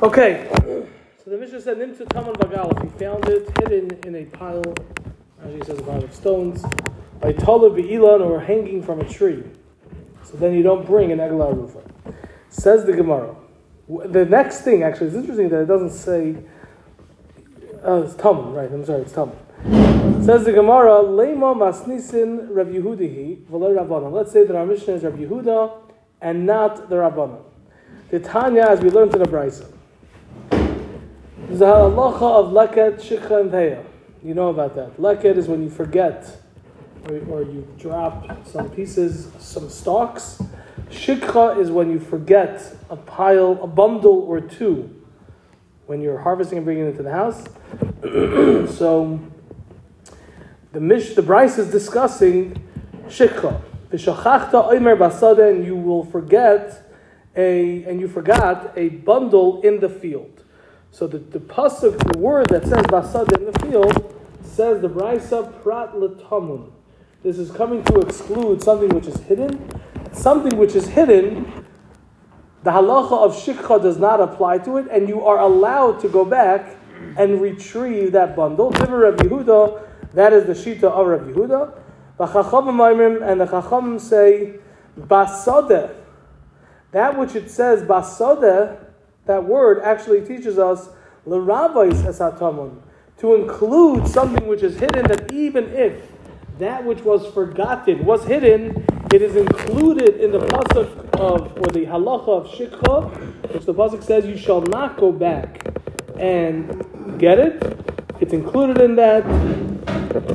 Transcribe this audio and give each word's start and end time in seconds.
Okay, 0.00 0.48
so 1.24 1.28
the 1.28 1.36
Mishnah 1.36 1.60
said, 1.60 1.78
Nimtu 1.78 2.08
Taman 2.08 2.32
Bagal, 2.34 2.70
if 2.76 2.82
he 2.84 2.98
found 3.00 3.28
it 3.28 3.50
hidden 3.58 3.98
in 4.06 4.14
a 4.14 4.26
pile, 4.26 4.62
as 5.42 5.52
he 5.52 5.60
says 5.64 5.80
a 5.80 5.82
pile 5.82 6.04
of 6.04 6.14
stones, 6.14 6.64
by 7.20 7.32
Tola 7.32 7.68
Be'ilan 7.70 8.20
or 8.20 8.38
hanging 8.38 8.80
from 8.80 9.00
a 9.00 9.04
tree. 9.04 9.42
So 10.22 10.36
then 10.36 10.54
you 10.54 10.62
don't 10.62 10.86
bring 10.86 11.10
an 11.10 11.18
Eglah 11.18 11.52
Rufa. 11.52 11.82
Says 12.48 12.84
the 12.84 12.92
Gemara. 12.92 13.34
The 13.88 14.24
next 14.24 14.60
thing, 14.60 14.84
actually, 14.84 15.08
it's 15.08 15.16
interesting 15.16 15.48
that 15.48 15.62
it 15.62 15.66
doesn't 15.66 15.90
say, 15.90 16.36
uh, 17.84 18.02
it's 18.04 18.14
Taman, 18.14 18.52
right, 18.52 18.70
I'm 18.70 18.84
sorry, 18.84 19.02
it's 19.02 19.12
Taman. 19.12 19.36
Says 20.24 20.44
the 20.44 20.52
Gemara, 20.52 21.02
Lema 21.02 21.56
Masnisin 21.56 22.46
Rav 22.50 22.68
Yehudihi, 22.68 23.46
V'le 23.46 23.76
Rabbanan. 23.76 24.12
Let's 24.12 24.30
say 24.30 24.44
that 24.44 24.54
our 24.54 24.64
Mishnah 24.64 24.94
is 24.94 25.02
Rav 25.02 25.14
Yehuda 25.14 25.72
and 26.20 26.46
not 26.46 26.88
the 26.88 26.94
Rabbanan. 26.94 27.42
The 28.10 28.20
Tanya, 28.20 28.62
as 28.62 28.80
we 28.80 28.90
learned 28.90 29.12
in 29.12 29.18
the 29.18 29.28
Brisa. 29.28 29.72
There's 31.48 31.62
a 31.62 31.64
halacha 31.64 32.20
of 32.20 32.52
leket, 32.52 33.00
shikha, 33.00 33.40
and 33.40 33.50
teya. 33.50 33.82
You 34.22 34.34
know 34.34 34.48
about 34.50 34.74
that. 34.74 34.98
Leket 34.98 35.38
is 35.38 35.48
when 35.48 35.62
you 35.62 35.70
forget 35.70 36.42
or, 37.08 37.16
or 37.30 37.42
you 37.42 37.66
drop 37.78 38.46
some 38.46 38.68
pieces, 38.68 39.32
some 39.38 39.70
stalks. 39.70 40.42
Shikha 40.90 41.58
is 41.58 41.70
when 41.70 41.90
you 41.90 42.00
forget 42.00 42.76
a 42.90 42.96
pile, 42.96 43.58
a 43.62 43.66
bundle 43.66 44.18
or 44.28 44.42
two 44.42 44.94
when 45.86 46.02
you're 46.02 46.18
harvesting 46.18 46.58
and 46.58 46.66
bringing 46.66 46.84
it 46.84 46.88
into 46.88 47.02
the 47.02 47.12
house. 47.12 47.42
so 48.76 49.18
the 50.72 50.80
mish, 50.80 51.14
the 51.14 51.22
Bryce 51.22 51.56
is 51.56 51.70
discussing 51.70 52.62
shikha. 53.06 53.62
V'shachachta 53.90 54.70
oimer 54.70 54.98
basada, 54.98 55.50
and 55.50 55.64
you 55.64 55.76
will 55.76 56.04
forget 56.04 56.92
a, 57.34 57.84
and 57.84 58.00
you 58.00 58.06
forgot 58.06 58.74
a 58.76 58.90
bundle 58.90 59.62
in 59.62 59.80
the 59.80 59.88
field. 59.88 60.37
So 60.90 61.06
the, 61.06 61.18
the 61.18 61.38
pasuk, 61.38 62.12
the 62.12 62.18
word 62.18 62.48
that 62.50 62.64
says 62.64 62.84
basada 62.86 63.36
in 63.36 63.44
the 63.46 63.58
field, 63.60 64.14
says 64.42 64.80
the 64.80 64.88
brisa 64.88 65.62
prat 65.62 65.92
letamun. 65.92 66.72
This 67.22 67.38
is 67.38 67.50
coming 67.50 67.84
to 67.84 68.00
exclude 68.00 68.62
something 68.62 68.88
which 68.90 69.06
is 69.06 69.16
hidden. 69.22 69.68
Something 70.12 70.56
which 70.58 70.74
is 70.74 70.88
hidden, 70.88 71.64
the 72.62 72.70
halacha 72.70 73.12
of 73.12 73.34
shikha 73.34 73.80
does 73.80 73.98
not 73.98 74.20
apply 74.20 74.58
to 74.58 74.78
it, 74.78 74.88
and 74.90 75.08
you 75.08 75.24
are 75.24 75.38
allowed 75.38 76.00
to 76.00 76.08
go 76.08 76.24
back 76.24 76.76
and 77.16 77.40
retrieve 77.40 78.12
that 78.12 78.34
bundle. 78.34 78.70
Diver 78.70 78.98
Rav 79.00 79.16
Yehuda, 79.16 79.86
that 80.14 80.32
is 80.32 80.44
the 80.44 80.52
shita 80.52 80.84
of 80.84 81.06
Rav 81.06 81.20
Yehuda. 81.22 81.72
The 82.18 82.26
chachamim 82.26 83.28
and 83.30 83.40
the 83.40 83.46
chachamim 83.46 84.00
say 84.00 84.56
basada. 84.98 85.94
That 86.90 87.16
which 87.16 87.36
it 87.36 87.50
says 87.50 87.82
basada, 87.82 88.87
that 89.28 89.44
word 89.44 89.80
actually 89.82 90.22
teaches 90.22 90.58
us 90.58 90.88
l'ravais 91.24 92.02
esatamun 92.02 92.80
to 93.18 93.34
include 93.34 94.08
something 94.08 94.46
which 94.48 94.62
is 94.62 94.78
hidden. 94.78 95.06
That 95.06 95.30
even 95.32 95.64
if 95.72 96.10
that 96.58 96.84
which 96.84 97.02
was 97.02 97.26
forgotten 97.32 98.04
was 98.04 98.24
hidden, 98.24 98.84
it 99.12 99.22
is 99.22 99.36
included 99.36 100.16
in 100.16 100.32
the 100.32 100.38
pasuk 100.38 101.10
of 101.20 101.56
or 101.58 101.70
the 101.72 101.84
halacha 101.86 102.28
of 102.28 102.46
shikha, 102.48 103.52
which 103.52 103.64
the 103.64 103.74
pasuk 103.74 104.02
says 104.02 104.24
you 104.26 104.36
shall 104.36 104.62
not 104.62 104.96
go 104.96 105.12
back 105.12 105.66
and 106.18 107.18
get 107.18 107.38
it. 107.38 107.62
It's 108.20 108.32
included 108.32 108.80
in 108.80 108.96
that, 108.96 109.24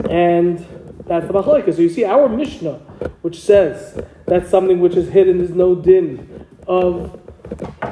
and 0.09 0.59
that's 1.05 1.27
the 1.27 1.33
machlekes. 1.33 1.75
So 1.75 1.81
you 1.81 1.89
see, 1.89 2.05
our 2.05 2.29
Mishnah, 2.29 2.79
which 3.21 3.41
says 3.41 3.99
that 4.27 4.47
something 4.47 4.79
which 4.79 4.95
is 4.95 5.09
hidden 5.09 5.41
is 5.41 5.49
no 5.49 5.75
din 5.75 6.45
of 6.67 7.19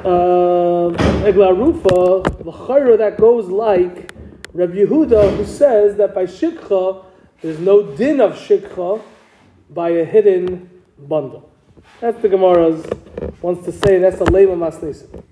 Um, 0.04 0.96
egla 1.24 1.56
rufa, 1.56 2.42
the 2.42 2.96
that 2.96 3.16
goes 3.18 3.48
like 3.48 4.12
Rabbi 4.52 4.74
Yehuda, 4.74 5.36
who 5.36 5.44
says 5.44 5.96
that 5.96 6.14
by 6.14 6.24
shikha 6.24 7.04
there's 7.40 7.58
no 7.58 7.82
din 7.82 8.20
of 8.20 8.32
shikha 8.32 9.02
by 9.70 9.90
a 9.90 10.04
hidden 10.04 10.70
bundle. 10.98 11.50
That's 12.00 12.20
the 12.22 12.28
Gemara's 12.28 12.84
wants 13.40 13.64
to 13.66 13.72
say 13.72 13.98
that's 13.98 14.20
a 14.20 14.24
lema 14.24 14.56
masnisim. 14.56 15.22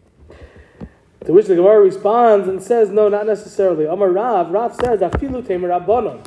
To 1.27 1.33
which 1.34 1.47
the 1.47 1.55
Gemara 1.55 1.81
responds 1.81 2.49
and 2.49 2.62
says, 2.62 2.89
no, 2.89 3.09
not 3.09 3.27
necessarily. 3.27 3.84
Amar 3.84 4.11
Rav, 4.11 4.50
Rav 4.50 4.75
says, 4.75 5.00
afilu 5.00 5.43
temer 5.43 5.78
rabbanon. 5.78 6.25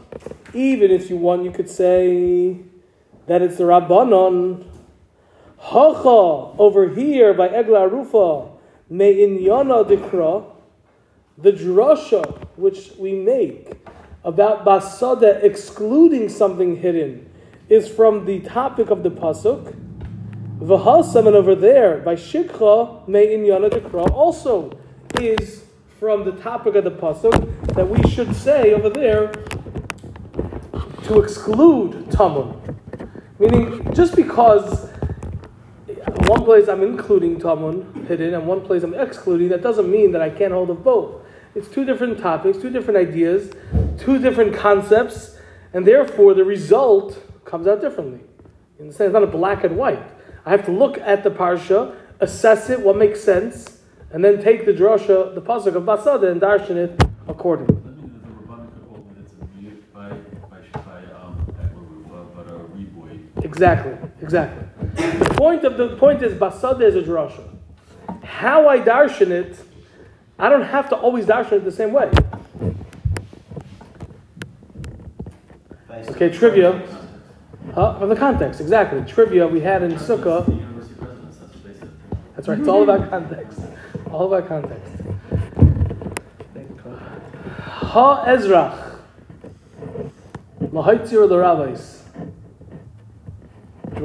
Even 0.54 0.92
if 0.92 1.10
you 1.10 1.18
want, 1.18 1.44
you 1.44 1.52
could 1.52 1.70
say 1.70 2.60
that 3.26 3.42
it's 3.42 3.58
the 3.58 3.64
rabbanon. 3.64 4.66
Hacha 5.64 6.58
over 6.60 6.90
here 6.90 7.34
by 7.34 7.48
Egla 7.48 7.90
Rufa 7.90 8.50
me 8.90 9.16
inyana 9.26 9.88
dikra, 9.88 10.44
the 11.38 11.54
drasha 11.54 12.46
which 12.58 12.92
we 13.00 13.14
make 13.14 13.72
about 14.26 14.66
basada 14.66 15.42
excluding 15.42 16.28
something 16.28 16.76
hidden 16.76 17.30
is 17.70 17.88
from 17.88 18.26
the 18.26 18.42
topic 18.42 18.90
of 18.90 19.04
the 19.04 19.10
pasuk. 19.10 19.74
V'hasam 20.60 21.28
and 21.28 21.36
over 21.36 21.56
there 21.56 22.00
by 22.00 22.16
shikha 22.16 23.08
me 23.08 23.28
inyana 23.28 23.70
dikra 23.70 24.12
also 24.12 24.78
is 25.22 25.64
from 25.98 26.26
the 26.26 26.34
topic 26.34 26.76
of 26.76 26.84
the 26.84 26.92
pasuk 26.92 27.74
that 27.74 27.90
we 27.90 28.04
should 28.12 28.36
say 28.36 28.74
over 28.74 28.90
there 28.90 29.32
to 31.04 31.22
exclude 31.22 31.94
tamun, 32.10 32.54
meaning 33.40 33.94
just 33.94 34.18
because 34.18 34.93
one 36.28 36.44
place 36.44 36.68
I'm 36.68 36.84
including 36.84 37.40
tamun 37.40 38.08
hidden 38.08 38.34
and 38.34 38.48
one 38.48 38.62
place 38.62 38.84
I'm 38.84 38.94
excluding, 38.94 39.50
that 39.50 39.62
doesn't 39.62 39.90
mean 39.90 40.12
that 40.12 40.22
I 40.22 40.30
can't 40.30 40.54
hold 40.54 40.70
of 40.70 40.84
both. 40.84 41.22
It's 41.56 41.68
two 41.68 41.86
different 41.86 42.20
topics, 42.20 42.58
two 42.58 42.70
different 42.70 42.98
ideas, 42.98 43.52
two 44.00 44.20
different 44.20 44.56
concepts, 44.56 45.38
and 45.74 45.86
therefore 45.86 46.34
the 46.34 46.44
result 46.44 47.20
comes 47.46 47.68
out 47.68 47.82
differently. 47.82 48.20
You 48.78 48.86
understand? 48.86 49.10
It's 49.10 49.14
not 49.14 49.24
a 49.24 49.28
black 49.28 49.64
and 49.64 49.78
white. 49.78 50.04
I 50.46 50.52
have 50.52 50.66
to 50.66 50.72
look 50.72 50.98
at 50.98 51.24
the 51.24 51.30
parsha, 51.30 51.96
assess 52.20 52.70
it, 52.70 52.80
what 52.80 52.98
makes 52.98 53.22
sense, 53.22 53.80
and 54.12 54.24
then 54.24 54.42
take 54.42 54.66
the 54.66 54.74
drasha, 54.74 55.34
the 55.34 55.42
pasuk 55.42 55.76
of 55.76 55.84
Basada, 55.84 56.32
and 56.32 56.42
darshan 56.42 56.76
it 56.76 57.04
accordingly. 57.28 57.73
Exactly, 63.54 63.96
exactly. 64.20 64.64
The 64.96 65.36
point 65.38 65.64
of 65.64 65.78
the 65.78 65.96
point 65.98 66.24
is 66.24 66.34
Basada 66.34 66.82
is 66.82 66.96
a 66.96 67.04
drasha. 67.04 67.48
How 68.24 68.68
I 68.68 68.80
darshan 68.80 69.30
it, 69.30 69.60
I 70.40 70.50
don't 70.50 70.64
have 70.64 70.90
to 70.90 70.96
always 70.96 71.28
darshan 71.28 71.52
it 71.54 71.64
the 71.64 71.72
same 71.72 71.94
way. 71.94 72.10
Okay, 76.10 76.32
trivia. 76.32 76.82
Uh, 77.76 78.00
from 78.00 78.10
the 78.10 78.16
context, 78.16 78.60
exactly. 78.60 79.04
Trivia 79.06 79.48
we 79.48 79.60
had 79.60 79.84
in 79.84 79.92
Sukkah. 79.94 80.44
That's 82.36 82.48
right. 82.48 82.58
It's 82.58 82.68
all 82.68 82.82
about 82.82 83.08
context. 83.12 83.60
All 84.12 84.34
about 84.34 84.48
context. 84.48 84.92
Ha 87.60 88.26
Ezrach. 88.26 88.98
Lahaitzir 90.72 91.30
the 91.30 91.38
rabbis. 91.38 92.03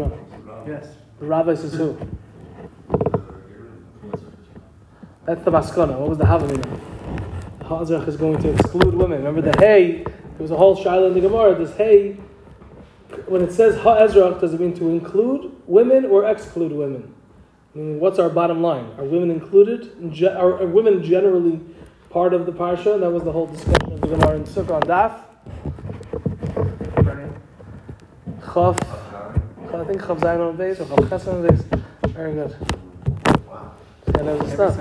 Which? 0.06 0.68
Yes. 0.68 0.88
Rabbis 1.20 1.64
is 1.64 1.74
who? 1.74 1.96
That's 5.24 5.44
the 5.44 5.50
Maskana. 5.50 5.98
What 5.98 6.08
was 6.08 6.18
the 6.18 6.24
Havamina? 6.24 6.80
Ha 7.64 7.80
Ezrach 7.80 8.08
is 8.08 8.16
going 8.16 8.38
to 8.40 8.50
exclude 8.50 8.94
women. 8.94 9.18
Remember 9.24 9.42
the 9.42 9.58
hay? 9.58 10.02
There 10.02 10.14
was 10.38 10.50
a 10.50 10.56
whole 10.56 10.74
Shiloh 10.74 11.08
in 11.08 11.14
the 11.14 11.20
Gemara. 11.20 11.54
This 11.54 11.76
hay, 11.76 12.12
when 13.26 13.42
it 13.42 13.52
says 13.52 13.78
Ha 13.80 13.98
Ezrach, 13.98 14.40
does 14.40 14.54
it 14.54 14.60
mean 14.60 14.74
to 14.74 14.88
include 14.88 15.52
women 15.66 16.06
or 16.06 16.24
exclude 16.30 16.72
women? 16.72 17.14
I 17.74 17.78
mean, 17.78 18.00
what's 18.00 18.18
our 18.18 18.30
bottom 18.30 18.62
line? 18.62 18.90
Are 18.96 19.04
women 19.04 19.30
included? 19.30 20.22
Are, 20.24 20.66
women 20.66 21.02
generally 21.02 21.60
part 22.08 22.32
of 22.32 22.46
the 22.46 22.52
parsha? 22.52 22.98
That 22.98 23.10
was 23.10 23.22
the 23.22 23.32
whole 23.32 23.46
discussion 23.48 23.92
of 23.92 24.00
the 24.00 24.06
Gemara 24.06 24.36
in 24.36 24.44
Sukkah 24.44 24.76
on 24.76 24.82
Daf. 24.82 25.24
Chaf, 28.54 29.07
I 29.74 29.84
think 29.84 30.00
Chav 30.00 30.18
Zayin 30.18 30.48
on 30.48 30.56
base 30.56 30.80
or 30.80 30.86
Chav 30.86 31.08
Ches 31.10 31.28
on 31.28 31.46
base. 31.46 31.62
Very 32.08 32.32
good. 32.32 32.56
Yeah, 34.06 34.22
that 34.22 34.38
was 34.38 34.52
stuff. 34.52 34.76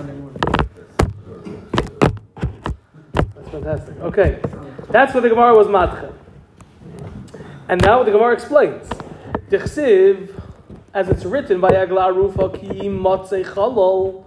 That's 3.36 3.50
fantastic. 3.50 4.00
Okay, 4.00 4.40
that's 4.90 5.14
what 5.14 5.24
the 5.24 5.30
Gemara 5.30 5.56
was 5.56 5.68
matcha. 5.68 6.14
And 7.68 7.82
now 7.82 8.02
the 8.04 8.12
Gemara 8.12 8.34
explains. 8.34 8.88
Dichsiv, 9.50 10.34
as 10.94 11.10
it's 11.10 11.26
written 11.26 11.60
by 11.60 11.70
Agla 11.70 12.14
Rufa, 12.14 12.50
ki 12.58 12.88
motzei 12.88 13.44
chalol, 13.46 14.24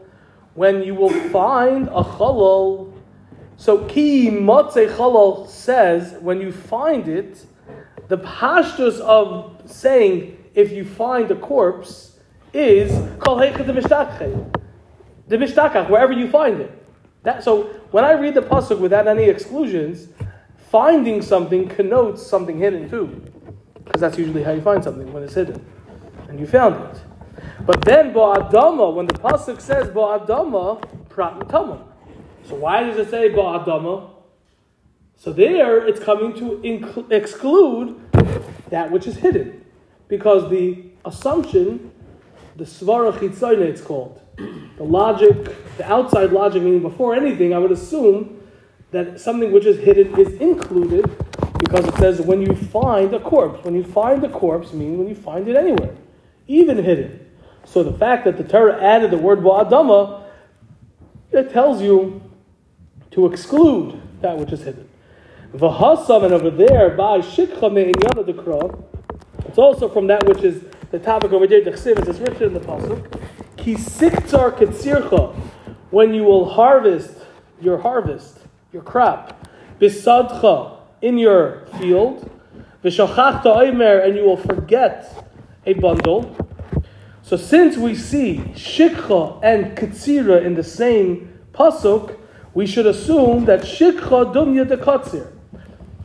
when 0.55 0.83
you 0.83 0.95
will 0.95 1.31
find 1.31 1.89
a 1.89 2.03
chalol. 2.03 2.93
So 3.57 3.87
ki 3.87 4.29
motzei 4.29 4.95
chalol 4.95 5.49
says 5.49 6.17
when 6.21 6.39
you 6.43 6.53
find 6.53 7.09
it, 7.09 7.47
the 8.09 8.19
pashtus 8.19 9.01
of 9.01 9.63
saying 9.65 10.37
if 10.61 10.73
you 10.73 10.85
find 10.85 11.31
a 11.31 11.37
corpse 11.37 12.19
is 12.53 12.93
the 12.93 13.77
mishtakach 15.37 15.89
wherever 15.89 16.13
you 16.13 16.29
find 16.29 16.61
it. 16.61 16.77
That, 17.23 17.45
so 17.45 17.65
when 17.91 18.05
I 18.05 18.13
read 18.13 18.35
the 18.35 18.43
pasuk 18.43 18.79
without 18.79 19.07
any 19.07 19.25
exclusions, 19.25 20.09
finding 20.71 21.23
something 21.23 21.69
connotes 21.69 22.27
something 22.27 22.59
hidden 22.59 22.89
too, 22.89 23.23
because 23.85 24.01
that's 24.01 24.19
usually 24.19 24.43
how 24.43 24.53
you 24.53 24.61
find 24.61 24.83
something 24.83 25.13
when 25.13 25.23
it's 25.23 25.35
hidden, 25.35 25.65
and 26.29 26.39
you 26.39 26.47
found 26.47 26.83
it. 26.85 27.03
But 27.67 27.85
then 27.85 28.13
ba'adama, 28.13 28.95
when 28.95 29.07
the 29.07 29.15
pasuk 29.15 29.61
says 29.61 29.89
ba'adama, 29.89 31.09
prat 31.09 31.39
tamam. 31.49 31.85
So 32.45 32.55
why 32.55 32.85
does 32.85 32.99
it 32.99 33.11
say 33.11 33.31
ba'adama? 33.31 34.11
So 35.17 35.33
there, 35.33 35.87
it's 35.87 36.01
coming 36.01 36.33
to 36.35 36.61
inc- 36.65 37.13
exclude 37.13 38.01
that 38.71 38.91
which 38.91 39.07
is 39.07 39.17
hidden, 39.17 39.60
because 40.11 40.51
the 40.51 40.85
assumption, 41.07 41.93
the 42.57 42.65
svara 42.65 43.13
chitzayne, 43.13 43.61
it's 43.61 43.81
called, 43.81 44.21
the 44.77 44.83
logic, 44.83 45.77
the 45.79 45.91
outside 45.91 46.33
logic, 46.33 46.63
meaning 46.63 46.83
before 46.83 47.15
anything, 47.15 47.55
I 47.55 47.59
would 47.59 47.71
assume 47.71 48.43
that 48.91 49.21
something 49.21 49.53
which 49.53 49.65
is 49.65 49.79
hidden 49.79 50.19
is 50.19 50.35
included, 50.41 51.05
because 51.61 51.87
it 51.87 51.95
says 51.95 52.21
when 52.21 52.43
you 52.43 52.55
find 52.57 53.15
a 53.15 53.21
corpse. 53.21 53.65
When 53.65 53.75
you 53.75 53.85
find 53.85 54.23
a 54.25 54.29
corpse 54.29 54.73
means 54.73 54.99
when 54.99 55.09
you 55.09 55.15
find 55.15 55.47
it 55.47 55.55
anywhere, 55.57 55.95
even 56.49 56.83
hidden. 56.83 57.31
So 57.65 57.85
the 57.85 57.97
fact 57.97 58.25
that 58.25 58.37
the 58.37 58.43
Torah 58.45 58.83
added 58.83 59.13
the 59.13 59.19
word 59.19 59.41
ba'adama, 59.41 60.25
it 61.31 61.53
tells 61.53 61.81
you 61.81 62.21
to 63.13 63.27
exclude 63.27 64.01
that 64.23 64.37
which 64.37 64.51
is 64.51 64.65
hidden. 64.65 64.89
V'hasam, 65.55 66.25
and 66.25 66.35
over 66.35 66.51
there, 66.51 66.91
by 66.91 67.19
shikcha 67.19 67.73
me'inyana 67.73 68.25
dekra, 68.25 68.85
it's 69.51 69.59
also 69.59 69.89
from 69.89 70.07
that 70.07 70.25
which 70.29 70.45
is 70.45 70.63
the 70.93 71.01
topic 71.01 71.33
over 71.33 71.45
there, 71.45 71.65
the 71.65 71.73
chsiv, 71.73 72.09
it's 72.09 72.21
written 72.21 72.45
in 72.45 72.55
the 72.55 72.61
pasuk. 72.61 73.21
Ki 73.57 73.75
siktzar 73.75 74.57
ketzircha, 74.57 75.35
when 75.91 76.15
you 76.15 76.23
will 76.23 76.49
harvest 76.49 77.17
your 77.61 77.77
harvest, 77.77 78.39
your 78.73 78.83
crop, 78.83 79.45
bisadcha, 79.81 80.77
in 81.03 81.19
your 81.19 81.67
field, 81.81 82.31
v'shachachta 82.85 83.43
oimer, 83.43 84.07
and 84.07 84.15
you 84.15 84.23
will 84.23 84.37
forget 84.37 85.29
a 85.67 85.73
bundle. 85.73 86.33
So 87.23 87.37
since 87.37 87.77
we 87.77 87.97
see 87.97 88.37
shikcha 88.55 89.41
and 89.43 89.77
ketzira 89.77 90.45
in 90.45 90.55
the 90.55 90.63
same 90.63 91.41
pasuk, 91.51 92.17
we 92.55 92.69
should 92.69 92.87
assume 92.87 93.47
that 93.47 93.63
shikcha 93.63 94.33
dumya 94.33 94.69
de 94.69 94.77
katzir. 94.77 95.33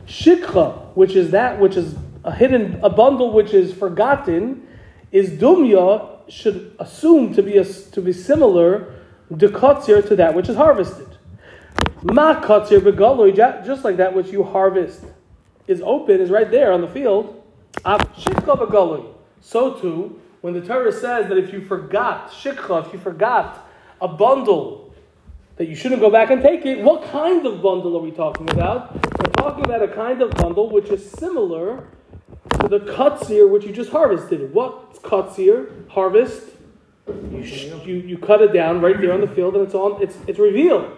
Shikha, 0.08 0.96
which 0.96 1.14
is 1.14 1.30
that 1.30 1.60
which 1.60 1.76
is 1.76 1.94
a 2.26 2.34
hidden, 2.34 2.80
a 2.82 2.90
bundle 2.90 3.32
which 3.32 3.54
is 3.54 3.72
forgotten, 3.72 4.66
is 5.12 5.30
dumya 5.30 6.10
should 6.28 6.74
assume 6.80 7.32
to 7.32 7.42
be 7.42 7.56
a, 7.56 7.64
to 7.64 8.02
be 8.02 8.12
similar 8.12 8.92
dekatzir 9.32 10.06
to 10.08 10.16
that 10.16 10.34
which 10.34 10.48
is 10.48 10.56
harvested. 10.56 11.06
Ma 12.02 12.40
katzir 12.42 12.80
begaloi, 12.80 13.34
just 13.64 13.84
like 13.84 13.96
that 13.96 14.12
which 14.12 14.28
you 14.28 14.42
harvest 14.42 15.04
is 15.68 15.80
open, 15.82 16.20
is 16.20 16.28
right 16.28 16.50
there 16.50 16.72
on 16.72 16.80
the 16.80 16.88
field. 16.88 17.42
So 19.40 19.74
too, 19.74 20.20
when 20.40 20.54
the 20.54 20.60
Torah 20.60 20.92
says 20.92 21.28
that 21.28 21.38
if 21.38 21.52
you 21.52 21.60
forgot 21.60 22.32
shikha, 22.32 22.86
if 22.86 22.92
you 22.92 22.98
forgot 22.98 23.68
a 24.00 24.08
bundle 24.08 24.92
that 25.56 25.68
you 25.68 25.76
shouldn't 25.76 26.00
go 26.00 26.10
back 26.10 26.30
and 26.30 26.42
take 26.42 26.66
it. 26.66 26.82
What 26.82 27.04
kind 27.10 27.46
of 27.46 27.62
bundle 27.62 27.96
are 27.96 28.00
we 28.00 28.10
talking 28.10 28.50
about? 28.50 28.94
We're 28.94 29.32
talking 29.32 29.64
about 29.64 29.82
a 29.82 29.88
kind 29.88 30.20
of 30.20 30.32
bundle 30.32 30.70
which 30.70 30.90
is 30.90 31.10
similar 31.10 31.88
the 32.68 32.80
katsir 32.80 33.48
which 33.48 33.64
you 33.64 33.72
just 33.72 33.90
harvested. 33.90 34.52
What 34.52 34.94
katsir? 35.02 35.88
Harvest. 35.88 36.42
You, 37.06 37.80
you, 37.84 37.94
you 37.94 38.18
cut 38.18 38.42
it 38.42 38.52
down 38.52 38.80
right 38.80 39.00
there 39.00 39.12
on 39.12 39.20
the 39.20 39.28
field 39.28 39.54
and 39.54 39.64
it's 39.64 39.74
on 39.74 40.02
it's 40.02 40.16
it's 40.26 40.38
revealed. 40.38 40.90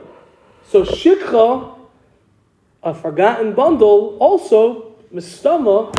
So 0.67 0.85
shikha, 0.85 1.77
a 2.83 2.95
forgotten 2.95 3.53
bundle, 3.53 4.17
also 4.21 4.97
mistama, 5.13 5.93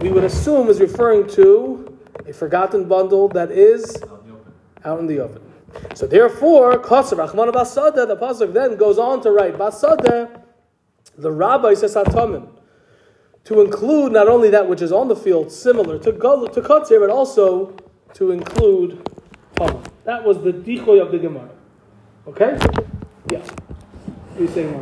we 0.00 0.10
would 0.10 0.24
assume 0.24 0.68
is 0.68 0.80
referring 0.80 1.28
to 1.30 1.98
a 2.26 2.32
forgotten 2.32 2.86
bundle 2.86 3.28
that 3.28 3.50
is 3.50 4.02
out 4.84 5.00
in 5.00 5.06
the 5.06 5.20
oven. 5.20 5.42
So 5.94 6.06
therefore, 6.06 6.78
Kasav 6.78 7.18
Rachman 7.18 7.52
Basada, 7.52 8.06
the 8.06 8.16
pasuk 8.16 8.52
then 8.52 8.76
goes 8.76 8.98
on 8.98 9.22
to 9.22 9.30
write 9.30 9.56
Basada, 9.56 10.42
the 11.16 11.30
rabbi 11.30 11.74
says 11.74 11.94
Hatamim, 11.94 12.48
to 13.48 13.62
include 13.62 14.12
not 14.12 14.28
only 14.28 14.50
that 14.50 14.68
which 14.68 14.82
is 14.82 14.92
on 14.92 15.08
the 15.08 15.16
field, 15.16 15.50
similar 15.50 15.98
to 15.98 16.12
to 16.12 16.60
Katzir, 16.60 17.00
but 17.00 17.08
also 17.08 17.74
to 18.12 18.30
include 18.30 19.02
Tamim. 19.54 19.82
That 20.04 20.22
was 20.22 20.42
the 20.42 20.52
decoy 20.52 21.00
of 21.00 21.10
the 21.10 21.18
Gemara. 21.18 21.48
Okay? 22.26 22.58
Yeah. 23.30 23.38
What 23.38 24.36
are 24.36 24.42
you 24.42 24.48
saying, 24.48 24.72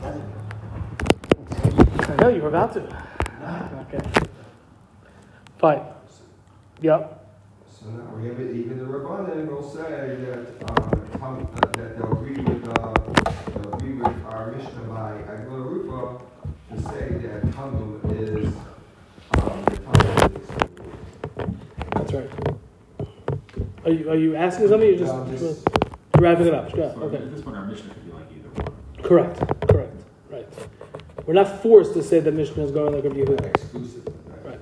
Mark? 0.00 0.18
I 2.08 2.14
know 2.22 2.28
you 2.28 2.40
were 2.40 2.48
about 2.48 2.72
to. 2.72 2.80
Okay. 3.92 4.00
Fine. 5.58 5.82
Yep. 6.80 7.28
So 7.70 7.90
now 7.90 8.16
we 8.16 8.28
have 8.28 8.40
it, 8.40 8.56
even 8.56 8.78
the 8.78 8.84
Rabbanan 8.84 9.46
will 9.46 9.62
say 9.62 9.82
that, 9.82 10.70
um, 11.22 11.46
that 11.74 11.98
they'll 11.98 12.12
agree 12.12 12.42
with, 12.42 12.66
uh, 12.78 12.94
they'll 13.52 13.74
agree 13.74 13.92
with 13.92 14.24
our 14.24 14.52
Mishnah 14.52 14.87
That's 22.08 22.30
right. 22.32 22.56
Are 23.84 23.90
you, 23.90 24.10
are 24.10 24.16
you 24.16 24.36
asking 24.36 24.68
something? 24.68 24.88
You're 24.88 24.98
just, 24.98 25.14
No, 25.14 25.36
just- 25.36 25.68
wrapping 26.18 26.46
it 26.46 26.54
up. 26.54 26.70
So 26.70 26.78
Okay. 26.78 27.16
At 27.16 27.32
this 27.32 27.42
point, 27.42 27.56
our 27.56 27.66
mission 27.66 27.90
could 27.90 28.04
be 28.06 28.12
like 28.12 28.24
either 28.34 28.70
one. 28.70 29.02
Correct. 29.02 29.68
Correct. 29.68 29.94
Right. 30.30 30.48
We're 31.26 31.34
not 31.34 31.62
forced 31.62 31.92
to 31.94 32.02
say 32.02 32.20
that 32.20 32.32
Mishnah 32.32 32.64
is 32.64 32.70
going 32.70 32.94
like 32.94 33.04
a 33.04 33.10
Yehuda. 33.10 33.46
Exclusive. 33.46 34.08
Right. 34.42 34.58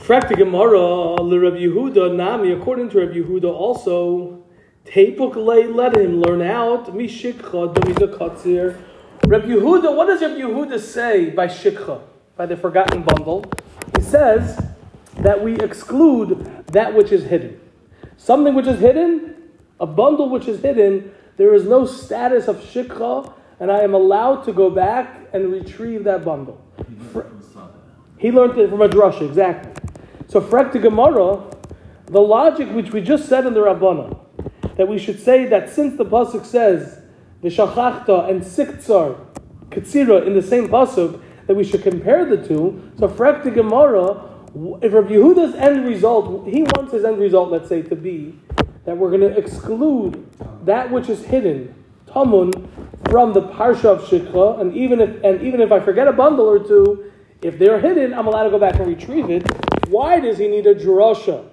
Frakti 0.00 0.36
Gemara, 0.36 1.16
Rabbi 1.20 1.58
Yehuda, 1.58 2.14
Nami, 2.14 2.52
according 2.52 2.90
to 2.90 2.98
Rabbi 3.00 3.14
Yehuda, 3.18 3.52
also, 3.52 4.44
Tepuk 4.86 5.34
lay, 5.34 5.66
let 5.66 5.96
him 5.96 6.20
learn 6.20 6.42
out, 6.42 6.94
Mishikcha, 6.94 7.74
Domida 7.74 8.16
Katzir. 8.16 8.76
Rabbi 9.26 9.46
Yehuda, 9.48 9.94
what 9.94 10.06
does 10.06 10.22
Rabbi 10.22 10.40
Yehuda 10.40 10.78
say 10.78 11.30
by 11.30 11.48
Shikcha, 11.48 12.00
by 12.36 12.46
the 12.46 12.56
forgotten 12.56 13.02
bundle? 13.02 13.44
He 13.96 14.02
says 14.02 14.67
that 15.18 15.42
we 15.42 15.56
exclude 15.56 16.64
that 16.68 16.94
which 16.94 17.12
is 17.12 17.24
hidden. 17.24 17.60
Something 18.16 18.54
which 18.54 18.66
is 18.66 18.80
hidden, 18.80 19.34
a 19.80 19.86
bundle 19.86 20.28
which 20.28 20.48
is 20.48 20.60
hidden, 20.60 21.12
there 21.36 21.54
is 21.54 21.64
no 21.64 21.86
status 21.86 22.48
of 22.48 22.56
Shikcha, 22.56 23.32
and 23.60 23.70
I 23.70 23.80
am 23.80 23.94
allowed 23.94 24.44
to 24.44 24.52
go 24.52 24.70
back 24.70 25.28
and 25.32 25.52
retrieve 25.52 26.04
that 26.04 26.24
bundle. 26.24 26.60
He 28.18 28.30
learned 28.32 28.58
it 28.58 28.70
from 28.70 28.82
a 28.82 28.88
drasha, 28.88 29.28
exactly. 29.28 29.72
So, 30.28 30.40
Frekta 30.40 30.80
Gemara, 30.80 31.42
the 32.06 32.20
logic 32.20 32.68
which 32.70 32.92
we 32.92 33.00
just 33.00 33.28
said 33.28 33.46
in 33.46 33.54
the 33.54 33.60
Rabbana, 33.60 34.18
that 34.76 34.88
we 34.88 34.98
should 34.98 35.20
say 35.20 35.46
that 35.46 35.70
since 35.70 35.96
the 35.96 36.04
pasuk 36.04 36.44
says 36.44 37.00
v'shachachta 37.42 38.28
and 38.28 38.42
siktzar 38.42 39.18
katsira 39.70 40.26
in 40.26 40.34
the 40.34 40.42
same 40.42 40.68
pasuk, 40.68 41.20
that 41.46 41.54
we 41.54 41.64
should 41.64 41.82
compare 41.82 42.24
the 42.24 42.36
two. 42.36 42.90
So, 42.98 43.08
Frekta 43.08 43.54
Gemara, 43.54 44.28
if 44.82 44.92
Rabbi 44.92 45.10
Yehuda's 45.10 45.54
end 45.54 45.84
result, 45.84 46.48
he 46.48 46.62
wants 46.62 46.92
his 46.92 47.04
end 47.04 47.18
result, 47.18 47.50
let's 47.50 47.68
say, 47.68 47.82
to 47.82 47.94
be 47.94 48.38
that 48.84 48.96
we're 48.96 49.10
going 49.10 49.20
to 49.20 49.36
exclude 49.36 50.26
that 50.64 50.90
which 50.90 51.08
is 51.08 51.24
hidden, 51.24 51.74
tamun, 52.06 52.68
from 53.10 53.32
the 53.32 53.42
parsha 53.42 53.84
of 53.84 54.02
shikha, 54.02 54.60
and 54.60 54.74
even 54.74 55.00
if 55.00 55.22
and 55.22 55.42
even 55.42 55.60
if 55.60 55.70
I 55.70 55.80
forget 55.80 56.08
a 56.08 56.12
bundle 56.12 56.46
or 56.46 56.58
two, 56.58 57.12
if 57.42 57.58
they're 57.58 57.78
hidden, 57.78 58.12
I'm 58.12 58.26
allowed 58.26 58.44
to 58.44 58.50
go 58.50 58.58
back 58.58 58.74
and 58.76 58.86
retrieve 58.86 59.30
it. 59.30 59.46
Why 59.88 60.18
does 60.20 60.38
he 60.38 60.48
need 60.48 60.66
a 60.66 60.74
drasha 60.74 61.46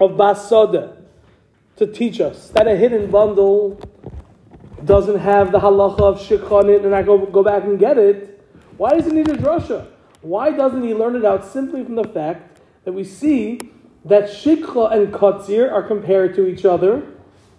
of 0.00 0.12
basada 0.12 0.96
to 1.76 1.86
teach 1.86 2.20
us 2.20 2.48
that 2.50 2.66
a 2.66 2.76
hidden 2.76 3.10
bundle 3.10 3.80
doesn't 4.84 5.18
have 5.18 5.52
the 5.52 5.60
halacha 5.60 6.00
of 6.00 6.18
shikha 6.18 6.64
in 6.64 6.70
it, 6.70 6.84
and 6.84 6.94
I 6.94 7.02
go 7.02 7.18
go 7.26 7.44
back 7.44 7.64
and 7.64 7.78
get 7.78 7.96
it? 7.96 8.42
Why 8.76 8.90
does 8.90 9.06
he 9.06 9.12
need 9.12 9.28
a 9.28 9.36
drasha? 9.36 9.86
Why 10.24 10.50
doesn't 10.50 10.82
he 10.82 10.94
learn 10.94 11.16
it 11.16 11.24
out 11.24 11.44
simply 11.44 11.84
from 11.84 11.96
the 11.96 12.04
fact 12.04 12.60
that 12.84 12.92
we 12.92 13.04
see 13.04 13.60
that 14.06 14.24
shikha 14.24 14.90
and 14.90 15.12
katzir 15.12 15.70
are 15.70 15.82
compared 15.82 16.34
to 16.36 16.46
each 16.46 16.64
other, 16.64 17.02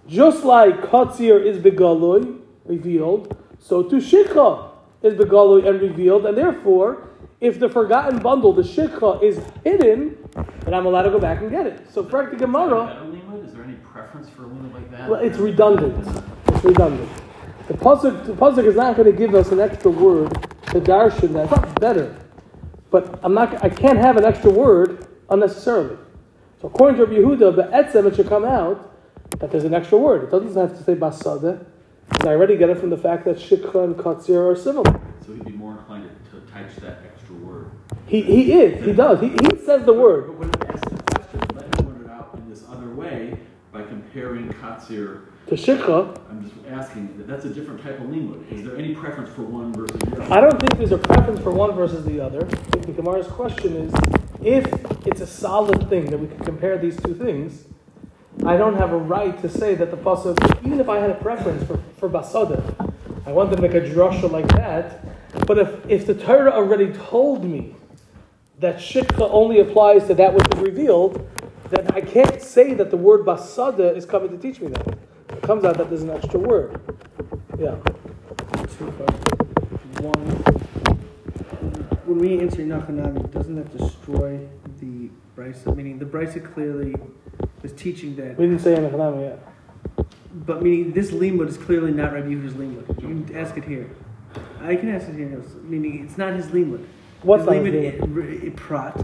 just 0.07 0.43
like 0.43 0.81
katzir 0.81 1.43
is 1.43 1.57
begaloi 1.60 2.39
revealed, 2.65 3.38
so 3.60 3.84
to 3.84 3.98
shikha 3.98 4.72
is 5.03 5.13
begaloi 5.13 5.67
and 5.67 5.79
revealed, 5.79 6.25
and 6.25 6.36
therefore 6.36 7.07
if 7.39 7.60
the 7.60 7.69
forgotten 7.69 8.19
bundle, 8.19 8.51
the 8.53 8.63
shikha, 8.63 9.22
is 9.22 9.39
hidden, 9.63 10.17
then 10.34 10.74
I'm 10.74 10.88
allowed 10.88 11.03
to 11.03 11.12
go 11.12 11.19
back 11.19 11.41
and 11.41 11.51
get 11.51 11.67
it. 11.67 11.91
So, 11.91 12.03
Prakti 12.03 12.38
Gemara, 12.39 13.05
Is 13.43 13.53
there 13.53 13.63
any 13.63 13.75
preference 13.75 14.29
for 14.29 14.43
a 14.43 14.48
limud 14.48 14.74
like 14.74 14.89
that? 14.89 15.10
well, 15.10 15.22
it's 15.22 15.38
redundant. 15.38 15.95
It's 16.48 16.63
redundant. 16.63 17.10
The 17.67 17.75
pasuk, 17.75 18.25
the 18.25 18.34
pasuk 18.34 18.65
is 18.65 18.75
not 18.75 18.95
going 18.95 19.12
to 19.12 19.17
give 19.17 19.36
us 19.36 19.51
an 19.51 19.60
extra 19.60 19.91
word 19.91 20.31
to 20.72 20.79
darshan. 20.79 21.34
That's 21.34 21.51
not 21.51 21.79
better, 21.79 22.15
but 22.96 23.20
I'm 23.24 23.34
not. 23.34 23.62
I 23.62 23.68
can't 23.68 23.98
have 23.98 24.16
an 24.16 24.24
extra 24.24 24.50
word 24.50 25.06
unnecessarily. 25.30 25.98
So, 26.62 26.70
according 26.70 26.96
to 26.96 27.06
Rabbi 27.06 27.18
Yehuda, 27.20 27.54
the 27.54 27.64
etzem 27.64 28.08
it 28.08 28.16
should 28.16 28.30
come 28.30 28.46
out 28.46 28.90
that 29.40 29.52
there's 29.52 29.66
an 29.66 29.74
extra 29.74 29.98
word. 29.98 30.24
It 30.24 30.32
doesn't 30.32 30.56
have 30.56 30.78
to 30.78 30.82
say 30.82 30.96
basada. 30.96 31.66
And 32.12 32.24
I 32.24 32.32
already 32.32 32.56
get 32.56 32.70
it 32.70 32.78
from 32.78 32.92
the 32.92 32.98
fact 32.98 33.25
that 33.25 33.36
shikha 33.36 33.84
and 33.84 33.96
katsir 33.98 34.50
are 34.50 34.56
similar. 34.56 35.02
So 35.25 35.34
he'd 35.34 35.44
be 35.44 35.52
more 35.52 35.74
inclined 35.74 36.10
to, 36.32 36.40
to 36.40 36.46
touch 36.50 36.74
that 36.78 37.00
extra 37.04 37.36
word. 37.36 37.70
He, 38.08 38.22
he 38.22 38.54
is. 38.54 38.86
He 38.86 38.94
does. 38.94 39.20
He, 39.20 39.28
he 39.28 39.66
says 39.66 39.86
the 39.86 39.92
word. 39.92 40.28
But 40.28 40.38
when 40.38 40.50
I 40.50 40.72
asked 40.72 40.90
the 40.90 41.04
question, 41.04 41.40
let 41.54 41.78
him 41.78 41.90
learn 41.90 42.06
it 42.06 42.10
out 42.10 42.32
in 42.36 42.50
this 42.50 42.64
other 42.70 42.88
way 42.92 43.38
by 43.75 43.84
comparing 43.84 44.48
Katsir. 44.53 45.25
To 45.48 45.55
shikha, 45.55 46.17
I'm 46.29 46.41
just 46.41 46.55
asking, 46.70 47.17
that 47.17 47.27
that's 47.27 47.44
a 47.44 47.50
different 47.50 47.84
type 47.84 48.00
of 48.00 48.08
limud. 48.08 48.50
Is 48.50 48.63
there 48.63 48.77
any 48.77 48.96
preference 48.96 49.29
for 49.29 49.41
one 49.41 49.74
versus 49.74 50.00
the 50.00 50.15
other? 50.15 50.34
I 50.34 50.39
don't 50.39 50.58
think 50.58 50.77
there's 50.77 50.94
a 50.94 50.98
preference 50.98 51.41
for 51.41 51.51
one 51.51 51.75
versus 51.75 52.05
the 52.05 52.22
other. 52.22 52.46
I 52.46 52.55
think 52.55 52.86
the 52.86 52.94
Gemara's 52.94 53.27
question 53.27 53.75
is, 53.75 53.94
if 54.41 54.65
it's 55.05 55.20
a 55.20 55.27
solid 55.27 55.89
thing 55.89 56.05
that 56.05 56.17
we 56.17 56.27
can 56.27 56.39
compare 56.39 56.77
these 56.77 56.96
two 57.01 57.13
things, 57.13 57.65
I 58.46 58.55
don't 58.55 58.77
have 58.77 58.94
a 58.94 58.98
right 58.98 59.39
to 59.41 59.50
say 59.50 59.75
that 59.75 59.91
the 59.91 59.98
pasuk, 59.98 60.65
even 60.65 60.79
if 60.79 60.88
I 60.88 61.00
had 61.00 61.10
a 61.10 61.15
preference 61.15 61.67
for, 61.67 61.77
for 61.98 62.10
basada, 62.10 62.63
I 63.25 63.34
wanted 63.34 63.58
to 63.58 63.62
make 63.62 63.74
a 63.74 63.82
drasha 63.82 64.32
like 64.32 64.48
that. 64.55 65.03
But 65.46 65.58
if, 65.58 65.89
if 65.89 66.08
the 66.08 66.15
Torah 66.15 66.51
already 66.51 66.94
told 66.94 67.44
me 67.44 67.75
that 68.60 68.77
shikha 68.77 69.29
only 69.29 69.60
applies 69.60 70.08
to 70.08 70.13
that 70.13 70.34
which 70.34 70.48
is 70.55 70.62
revealed, 70.62 71.29
then 71.69 71.88
I 71.93 72.01
can't 72.01 72.41
say 72.41 72.74
that 72.74 72.91
the 72.91 72.98
word 72.98 73.25
basada 73.25 73.95
is 73.95 74.05
coming 74.05 74.29
to 74.29 74.38
teach 74.38 74.60
me 74.62 74.67
that. 74.67 74.88
It 75.29 75.41
comes 75.41 75.65
out 75.65 75.77
that 75.77 75.89
there's 75.89 76.03
an 76.03 76.12
extra 76.12 76.39
word. 76.39 76.79
Yeah. 77.57 77.75
Two 78.77 78.91
questions. 78.91 80.00
One, 80.01 80.27
when 82.05 82.17
we 82.19 82.39
answer 82.39 82.62
Nachanami, 82.62 83.31
doesn't 83.31 83.55
that 83.55 83.75
destroy 83.77 84.39
the 84.79 85.10
Brisa? 85.36 85.75
Meaning 85.75 86.00
the 86.00 86.05
Brisa 86.05 86.43
clearly 86.53 86.95
is 87.63 87.72
teaching 87.74 88.15
that, 88.17 88.38
We 88.38 88.45
didn't 88.48 88.62
say 88.62 88.75
anything 88.75 89.19
yet. 89.22 89.39
but 90.45 90.62
meaning 90.62 90.91
this 90.91 91.12
limud 91.12 91.48
is 91.48 91.57
clearly 91.57 91.91
not 91.91 92.13
Rabbi 92.13 92.27
Yehuda's 92.27 92.53
limud. 92.53 93.01
You 93.01 93.24
can 93.25 93.36
ask 93.36 93.57
it 93.57 93.63
here. 93.63 93.89
I 94.62 94.75
can 94.75 94.89
ask 94.89 95.07
it 95.07 95.15
here. 95.15 95.41
Meaning 95.63 96.05
it's 96.05 96.17
not 96.17 96.34
his 96.34 96.48
limud. 96.48 96.86
What's 97.24 97.43
his 97.43 97.51
limud? 97.53 98.55
Prat, 98.55 98.95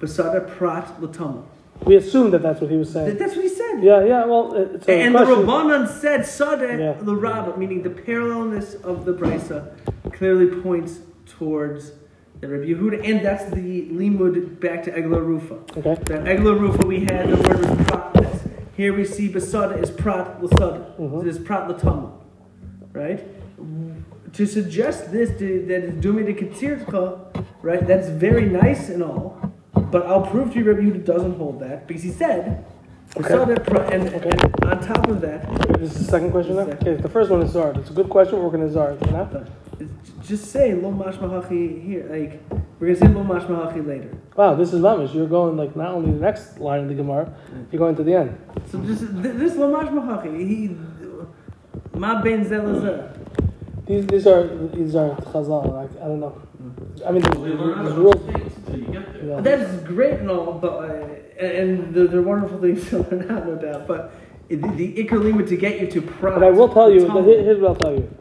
basada 0.00 0.46
prat 0.56 1.00
latama. 1.00 1.44
We 1.84 1.96
assumed 1.96 2.32
that 2.34 2.42
that's 2.42 2.60
what 2.60 2.70
he 2.70 2.76
was 2.76 2.92
saying. 2.92 3.16
That's 3.16 3.34
what 3.34 3.42
he 3.42 3.48
said. 3.48 3.82
Yeah, 3.82 4.04
yeah. 4.04 4.24
Well, 4.26 4.54
it's 4.54 4.86
a 4.86 4.92
and 4.92 5.14
the 5.14 5.24
question. 5.24 5.44
Rabbanan 5.46 5.88
said 5.88 6.20
Sadeh 6.20 6.78
Yeah. 6.78 6.92
the 7.02 7.16
Rabbah, 7.16 7.56
meaning 7.56 7.82
the 7.82 7.90
parallelness 7.90 8.74
of 8.74 9.04
the 9.06 9.12
Brisa 9.12 9.72
clearly 10.12 10.46
points 10.60 11.00
towards 11.26 11.92
the 12.40 12.48
Rabbi 12.48 12.66
Yehuda, 12.72 13.08
and 13.08 13.24
that's 13.24 13.50
the 13.50 13.88
limud 13.90 14.60
back 14.60 14.82
to 14.84 14.90
Egla 14.90 15.24
Rufa. 15.24 15.54
Okay. 15.78 15.94
The 16.04 16.18
Egla 16.18 16.58
Rufa 16.58 16.86
we 16.86 17.00
had, 17.04 17.28
the 17.30 17.36
word 17.36 17.58
was 17.66 17.86
prat. 17.86 18.06
Here 18.76 18.92
we 18.94 19.04
see 19.04 19.28
Basada 19.30 19.82
is 19.82 19.90
prat 19.90 20.42
l'sada. 20.42 20.94
Mhm. 20.98 21.22
It 21.22 21.28
is 21.28 21.38
prat 21.38 21.68
l'tama. 21.68 22.12
Right? 22.92 23.26
To 24.34 24.46
suggest 24.46 25.12
this, 25.12 25.30
to, 25.38 25.64
that 25.68 25.82
is 25.84 25.92
dumi 26.04 26.24
to 26.26 26.34
katzirka, 26.34 27.18
right, 27.62 27.84
that's 27.86 28.08
very 28.08 28.46
nice 28.46 28.88
and 28.88 29.02
all, 29.02 29.38
but 29.90 30.06
I'll 30.06 30.26
prove 30.26 30.52
to 30.52 30.58
you 30.58 30.64
Rabbi 30.64 30.82
Yehuda 30.82 31.04
doesn't 31.04 31.36
hold 31.36 31.60
that, 31.60 31.86
because 31.86 32.02
he 32.02 32.10
said, 32.10 32.64
Okay. 33.16 33.34
And, 33.34 34.06
and 34.08 34.64
on 34.64 34.86
top 34.86 35.08
of 35.08 35.20
that, 35.22 35.44
This 35.80 35.96
is 35.96 36.06
the 36.06 36.12
second 36.12 36.30
question 36.30 36.54
now? 36.54 36.66
Second. 36.66 36.88
Okay, 36.88 37.02
the 37.02 37.08
first 37.08 37.28
one 37.28 37.42
is 37.42 37.52
Zard. 37.52 37.76
It's 37.78 37.90
a 37.90 37.92
good 37.92 38.08
question. 38.08 38.40
We're 38.40 38.50
going 38.50 38.68
to 38.68 38.72
Zard. 38.72 39.04
You 39.04 39.12
know? 39.12 39.46
Just 40.22 40.52
say 40.52 40.74
lo 40.74 40.92
mashmahachi 40.92 41.82
here. 41.82 42.06
Like 42.08 42.40
we're 42.78 42.94
gonna 42.94 42.98
say 42.98 43.08
lo 43.08 43.24
mashmahachi 43.24 43.84
later. 43.84 44.16
Wow, 44.36 44.54
this 44.54 44.72
is 44.72 44.80
mamish. 44.80 45.12
You're 45.12 45.26
going 45.26 45.56
like 45.56 45.74
not 45.74 45.92
only 45.92 46.12
the 46.12 46.20
next 46.20 46.60
line 46.60 46.82
of 46.82 46.88
the 46.88 46.94
Gemara, 46.94 47.34
you're 47.72 47.80
going 47.80 47.96
to 47.96 48.04
the 48.04 48.14
end. 48.14 48.38
So 48.70 48.78
just 48.82 49.00
th- 49.00 49.34
this 49.36 49.56
lo 49.56 49.72
mashmahachi. 49.72 50.38
He 50.46 50.76
ma 51.94 52.22
ben 52.22 52.44
zelazah. 52.44 53.16
These 53.86 54.06
these 54.06 54.26
are 54.26 54.46
these 54.68 54.94
are 54.94 55.16
Chazal. 55.16 55.72
Like, 55.72 55.96
I 56.00 56.06
don't 56.06 56.20
know. 56.20 56.40
I 57.06 57.12
mean, 57.12 57.22
Well, 57.22 57.48
you 57.48 57.54
learn 57.54 57.84
there's 57.84 57.92
other 57.92 58.00
rules. 58.02 58.22
things 58.26 58.56
until 58.56 58.78
you 58.78 58.86
get 58.86 59.12
there. 59.14 59.24
Yeah. 59.24 59.40
That's 59.40 59.82
great 59.84 60.20
and 60.20 60.30
all, 60.30 60.52
but 60.54 60.68
uh, 60.68 61.44
and 61.44 61.94
they're, 61.94 62.06
they're 62.06 62.22
wonderful 62.22 62.58
things 62.60 62.88
to 62.90 62.98
learn 63.10 63.30
out, 63.30 63.46
no 63.46 63.54
doubt. 63.56 63.86
But 63.86 64.12
the, 64.48 64.56
the 64.56 64.94
ikar 65.04 65.22
limit 65.22 65.46
to 65.48 65.56
get 65.56 65.80
you 65.80 65.86
to 65.88 66.02
prat. 66.02 66.34
But 66.34 66.44
I 66.44 66.50
will 66.50 66.68
tell 66.68 66.90
you. 66.92 67.06
Talmud. 67.06 67.24
Here's 67.24 67.60
what 67.60 67.68
I'll 67.70 67.76
tell 67.76 67.94
you. 67.94 68.14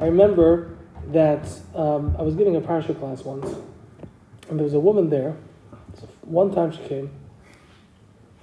I 0.00 0.04
remember 0.06 0.76
that 1.12 1.48
um, 1.74 2.14
I 2.18 2.22
was 2.22 2.34
giving 2.36 2.56
a 2.56 2.60
parsha 2.60 2.96
class 2.98 3.24
once, 3.24 3.46
and 4.48 4.58
there 4.58 4.64
was 4.64 4.74
a 4.74 4.80
woman 4.80 5.10
there. 5.10 5.36
So 6.00 6.06
one 6.22 6.54
time 6.54 6.70
she 6.70 6.78
came. 6.84 7.10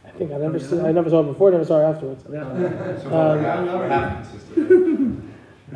I 0.06 0.10
think 0.12 0.32
I 0.32 0.38
never 0.38 0.60
see, 0.60 0.80
I 0.80 0.92
never 0.92 1.10
saw 1.10 1.22
her 1.24 1.32
before. 1.32 1.50
I 1.50 1.52
never 1.52 1.66
saw 1.66 1.78
her 1.78 1.86
afterwards. 1.86 2.24
Yeah. 2.30 2.42
Um, 2.42 2.60
we're 2.60 3.40
half, 3.40 3.60
we're 3.68 3.88
half 3.88 4.30
consistent. 4.32 5.24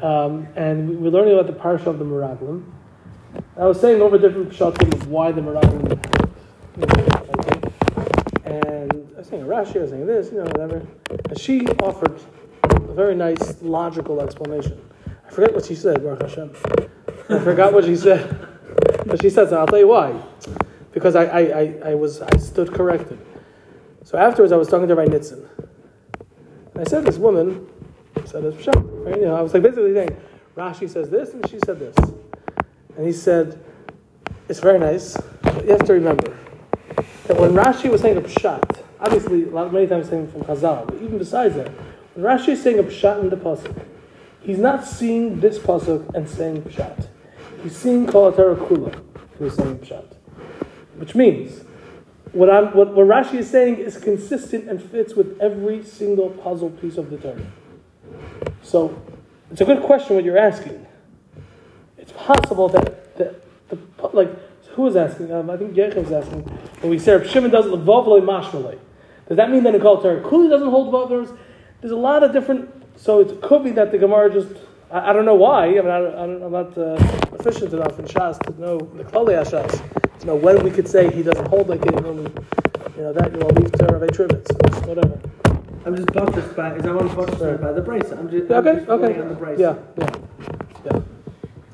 Um, 0.02 0.48
and 0.56 0.90
we 0.90 0.96
were 0.96 1.10
learning 1.12 1.38
about 1.38 1.48
the 1.48 1.54
parsha 1.60 1.88
of 1.88 2.00
the 2.00 2.06
Meraglim. 2.06 2.64
I 3.58 3.66
was 3.66 3.82
saying 3.82 4.02
over 4.02 4.18
different 4.18 4.50
pshatim 4.50 4.94
of 4.94 5.08
why 5.08 5.34
the 5.34 5.42
Meraglim. 5.42 5.92
And 8.46 8.92
I 9.14 9.18
was 9.18 9.28
saying 9.28 9.44
Rashi, 9.44 9.76
I 9.76 9.80
was 9.80 9.90
saying 9.90 10.08
this, 10.08 10.32
you 10.32 10.38
know, 10.38 10.46
whatever. 10.46 10.88
And 11.10 11.38
she 11.38 11.68
offered 11.68 12.18
a 12.64 12.94
very 12.94 13.14
nice, 13.14 13.62
logical 13.62 14.22
explanation. 14.22 14.80
I 15.28 15.30
forget 15.32 15.54
what 15.54 15.66
she 15.66 15.76
said, 15.76 16.02
Baruch 16.02 16.22
Hashem. 16.22 16.56
I 17.30 17.40
forgot 17.40 17.74
what 17.74 17.84
she 17.84 17.98
said. 17.98 18.48
But 19.06 19.22
she 19.22 19.30
said, 19.30 19.50
so 19.50 19.60
I'll 19.60 19.68
tell 19.68 19.80
you 19.80 19.88
why. 19.90 20.22
Because 20.94 21.18
I, 21.18 21.26
I, 21.26 21.40
I, 21.40 21.80
I 21.92 21.96
was 21.96 22.22
I 22.22 22.38
stood 22.38 22.74
corrected. 22.74 23.20
So 24.06 24.18
afterwards 24.18 24.54
I 24.54 24.58
was 24.58 24.70
talking 24.70 24.88
to 24.88 24.96
Rabbi 24.96 25.12
Nitzin. 25.12 25.46
And 26.74 26.80
I 26.80 26.84
said, 26.86 27.04
this 27.04 27.18
woman 27.18 27.68
said 28.26 28.44
Pshat. 28.44 29.06
Right? 29.06 29.18
You 29.18 29.26
know, 29.26 29.36
I 29.36 29.42
was 29.42 29.54
like 29.54 29.64
basically 29.64 29.94
saying, 29.94 30.16
Rashi 30.56 30.90
says 30.90 31.10
this 31.10 31.34
and 31.34 31.48
she 31.50 31.60
said 31.66 31.80
this. 31.80 31.96
And 33.02 33.08
he 33.08 33.14
said, 33.14 33.60
it's 34.48 34.60
very 34.60 34.78
nice, 34.78 35.18
but 35.42 35.66
you 35.66 35.72
have 35.72 35.86
to 35.86 35.94
remember 35.94 36.38
that 37.26 37.36
when 37.36 37.54
Rashi 37.54 37.90
was 37.90 38.02
saying 38.02 38.16
a 38.16 38.22
Pshat, 38.22 38.84
obviously 39.00 39.46
a 39.46 39.50
lot, 39.50 39.74
many 39.74 39.88
times 39.88 40.08
saying 40.08 40.28
from 40.28 40.42
Chazal, 40.42 40.86
but 40.86 40.98
even 40.98 41.18
besides 41.18 41.56
that, 41.56 41.70
when 42.14 42.24
Rashi 42.24 42.50
is 42.50 42.62
saying 42.62 42.78
a 42.78 42.84
Pshat 42.84 43.22
in 43.22 43.32
the 43.32 43.38
Pasuk, 43.38 43.88
he's 44.42 44.60
not 44.60 44.86
seeing 44.86 45.40
this 45.40 45.58
Pasuk 45.58 46.14
and 46.14 46.30
saying 46.30 46.62
Pshat. 46.62 47.08
He's 47.64 47.76
seeing 47.76 48.06
Kalatera 48.06 48.56
Kula, 48.68 48.94
is 49.40 49.56
saying 49.56 49.80
Pshat. 49.80 50.06
Which 50.98 51.16
means, 51.16 51.64
what, 52.34 52.52
I'm, 52.52 52.66
what, 52.76 52.94
what 52.94 53.08
Rashi 53.08 53.40
is 53.40 53.50
saying 53.50 53.78
is 53.78 53.98
consistent 53.98 54.70
and 54.70 54.80
fits 54.80 55.16
with 55.16 55.42
every 55.42 55.84
single 55.84 56.30
puzzle 56.30 56.70
piece 56.70 56.98
of 56.98 57.10
the 57.10 57.18
Torah. 57.18 57.52
So, 58.62 59.02
it's 59.50 59.62
a 59.62 59.66
good 59.66 59.82
question 59.82 60.16
what 60.16 60.24
you're 60.24 60.38
asking. 60.38 60.86
It's 62.02 62.12
possible 62.14 62.68
that, 62.70 63.16
that 63.18 63.42
the, 63.70 63.78
like, 64.08 64.30
who 64.72 64.84
was 64.84 64.96
asking? 64.96 65.32
Um, 65.32 65.50
I 65.50 65.58
think 65.58 65.74
Yechim 65.74 66.04
was 66.04 66.12
asking. 66.12 66.42
When 66.82 66.90
we 66.90 66.98
say 66.98 67.14
Reb 67.14 67.28
Shimon 67.28 67.52
does 67.52 67.66
Levavle 67.66 68.20
Mashmalei, 68.22 68.80
does 69.28 69.38
that 69.38 69.52
mean 69.52 69.64
that 69.64 69.76
in 69.76 69.82
Kol 69.82 70.02
Torah 70.02 70.28
Kuli 70.28 70.50
doesn't 70.50 70.70
hold 70.70 70.88
above 70.90 71.10
There's, 71.10 71.30
there's 71.80 71.92
a 71.92 71.98
lot 71.98 72.24
of 72.24 72.34
different, 72.34 72.70
so 72.96 73.20
it 73.20 73.42
could 73.42 73.64
be 73.64 73.72
that 73.72 73.92
the 73.92 73.98
Gemara 73.98 74.34
just, 74.34 74.50
I, 74.90 75.12
I 75.12 75.14
don't 75.14 75.26
know 75.26 75.36
why, 75.36 75.68
I 75.68 75.82
mean, 75.82 75.88
I, 75.88 75.98
I 75.98 76.26
don't, 76.26 76.44
I'm 76.44 76.52
not 76.52 76.78
uh, 76.78 76.96
efficient 77.40 77.74
enough 77.74 78.00
in 78.00 78.06
Shas 78.06 78.40
to 78.40 78.60
know, 78.60 78.80
the 78.80 79.04
Klali 79.04 79.40
Shas, 79.46 80.20
to 80.20 80.28
know 80.28 80.36
when 80.36 80.64
we 80.64 80.72
could 80.72 80.88
say 80.88 81.12
he 81.12 81.24
doesn't 81.24 81.48
hold 81.48 81.70
like 81.70 81.86
it, 81.86 81.94
and 81.94 82.06
when 82.06 82.18
we, 82.18 82.30
you 82.98 83.04
know, 83.04 83.14
that, 83.14 83.32
you 83.32 83.40
know, 83.40 83.48
leave 83.48 83.72
to 83.72 83.86
Rabbi 83.86 84.08
Trivitz, 84.08 84.88
whatever. 84.88 85.20
I'm 85.86 85.96
just 85.96 86.14
buttressed 86.14 86.56
by, 86.56 86.76
is 86.76 86.86
I'm 86.86 86.98
on 86.98 87.08
buttressed 87.16 87.62
by 87.62 87.72
the 87.72 87.82
Brisa. 87.82 88.18
I'm 88.18 88.30
just, 88.30 88.52
I'm 88.52 88.68
okay, 88.68 88.80
just 88.80 88.90
okay. 88.90 89.20
on 89.20 89.30
the. 89.30 89.56
Yeah, 89.58 89.76
yeah, 89.98 90.10
yeah. 90.40 90.61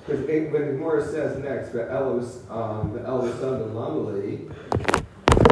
Because 0.07 0.25
when 0.25 0.51
the 0.53 0.71
Gemara 0.71 1.05
says 1.05 1.37
next, 1.43 1.73
the 1.73 1.79
Elos, 1.79 2.49
um, 2.49 2.93
the 2.93 2.99
Elos 2.99 3.37
son 3.41 3.61
of 3.61 3.71
Lamali, 3.71 4.49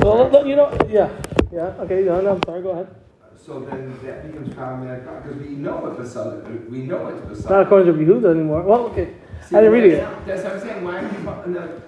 Well, 0.02 0.48
you 0.48 0.56
know, 0.56 0.72
yeah, 0.88 1.10
yeah, 1.52 1.76
okay, 1.82 2.04
no, 2.04 2.22
no, 2.22 2.36
I'm 2.36 2.42
sorry, 2.46 2.62
go 2.62 2.70
ahead. 2.70 2.88
so 3.36 3.60
then 3.60 4.00
that 4.04 4.32
becomes 4.32 4.54
problematic, 4.54 5.04
because 5.24 5.38
we 5.42 5.56
know 5.56 5.76
what 5.76 5.98
the 5.98 6.08
son, 6.08 6.70
we 6.72 6.84
know 6.84 7.04
what 7.04 7.28
the 7.28 7.34
It's 7.34 7.50
not 7.50 7.64
according 7.64 7.94
to 7.94 8.00
Yehuda 8.00 8.32
anymore. 8.34 8.62
Well, 8.62 8.86
okay, 8.92 9.16
I 9.52 9.60
didn't 9.60 9.72
read 9.74 9.84
it 9.84 9.98
yet. 9.98 10.26
That's 10.26 10.44
what 10.46 10.54
I'm 10.54 10.60
saying, 10.62 10.84
why, 10.86 11.04
people- 11.04 11.44
no, 11.48 11.82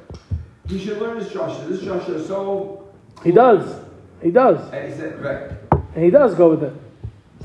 he 0.68 0.78
should 0.78 0.98
learn 1.00 1.20
this 1.20 1.32
Joshua, 1.32 1.66
this 1.70 1.82
Joshua 1.82 2.16
is 2.16 2.28
so. 2.28 2.90
He 3.24 3.32
does, 3.32 3.80
he 4.22 4.30
does, 4.30 4.60
And 4.74 4.92
he 4.92 4.98
said, 5.00 5.24
right, 5.24 5.52
and 5.96 6.04
he 6.04 6.10
does 6.10 6.36
go 6.36 6.50
with 6.50 6.64
it. 6.64 6.74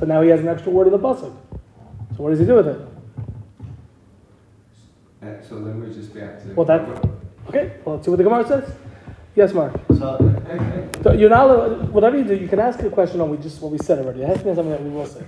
So 0.01 0.05
now 0.05 0.21
he 0.23 0.31
has 0.31 0.41
an 0.41 0.49
extra 0.49 0.73
word 0.73 0.89
in 0.89 0.93
the 0.93 0.99
pasuk. 0.99 1.33
So 2.17 2.25
what 2.25 2.31
does 2.31 2.41
he 2.41 2.45
do 2.45 2.57
with 2.57 2.67
it? 2.67 2.81
And 5.23 5.45
so 5.45 5.55
then 5.57 5.81
we're 5.81 5.93
just 5.93 6.15
back 6.15 6.43
to. 6.43 6.55
Well, 6.55 6.67
that- 6.67 6.87
Okay, 7.49 7.73
well, 7.85 7.97
let's 7.97 8.05
see 8.07 8.11
what 8.11 8.19
the 8.19 8.23
Gemara 8.25 8.47
says. 8.47 8.73
Yes, 9.35 9.53
Mark. 9.53 9.73
So, 9.99 10.05
uh, 10.05 11.03
So 11.03 11.13
you're 11.13 11.31
not 11.31 11.49
allowed- 11.51 11.91
whatever 11.91 12.17
you 12.19 12.25
do. 12.25 12.35
You 12.37 12.47
can 12.47 12.61
ask 12.61 12.81
a 12.83 12.91
question 12.91 13.21
on 13.21 13.31
we 13.31 13.37
just 13.39 13.61
what 13.63 13.73
we 13.73 13.79
said 13.79 13.99
already. 13.99 14.23
It 14.23 14.29
has 14.29 14.39
to 14.39 14.45
be 14.45 14.55
something 14.55 14.71
that 14.71 14.83
we 14.85 14.91
will 14.91 15.07
say. 15.07 15.23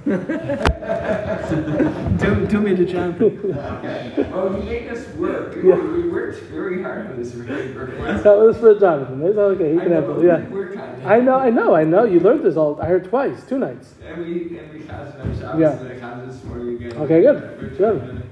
Do, 2.18 2.46
do 2.46 2.60
me 2.60 2.74
the 2.74 2.84
Jonathan. 2.84 3.54
Okay, 3.84 4.26
well, 4.30 4.56
you 4.56 4.62
make 4.64 4.90
us 4.92 5.08
work, 5.16 5.56
we 5.56 5.68
Yeah. 5.68 5.76
we 5.82 6.08
worked 6.08 6.38
very 6.44 6.82
hard 6.82 7.06
on 7.08 7.16
this 7.18 7.34
request. 7.34 8.22
So 8.22 8.42
it 8.42 8.46
was 8.46 8.56
for 8.58 8.78
Jonathan. 8.78 9.22
It's 9.22 9.36
okay. 9.38 9.72
He 9.72 9.78
I 9.78 9.82
can 9.82 9.90
know, 9.92 10.00
have 10.02 10.18
it. 10.18 10.24
Yeah. 10.26 10.36
did 10.36 10.52
work 10.52 10.76
on 10.78 11.02
I 11.04 11.20
know, 11.20 11.34
I 11.36 11.50
know, 11.50 11.74
I 11.74 11.84
know. 11.84 12.04
You 12.04 12.20
learned 12.20 12.44
this 12.44 12.56
all. 12.56 12.78
I 12.80 12.86
heard 12.86 13.04
twice, 13.04 13.42
two 13.44 13.58
nights. 13.58 13.94
Every, 14.06 14.58
every 14.58 14.80
Chazan, 14.80 15.20
every 15.20 15.36
Shabbos, 15.36 15.60
Yeah. 15.60 15.74
the 15.74 15.94
Chazan 15.94 16.44
where 16.50 16.60
you 16.60 16.78
get. 16.78 16.96
Okay, 16.96 17.20
good, 17.22 17.36
uh, 17.36 17.76
good. 17.76 18.22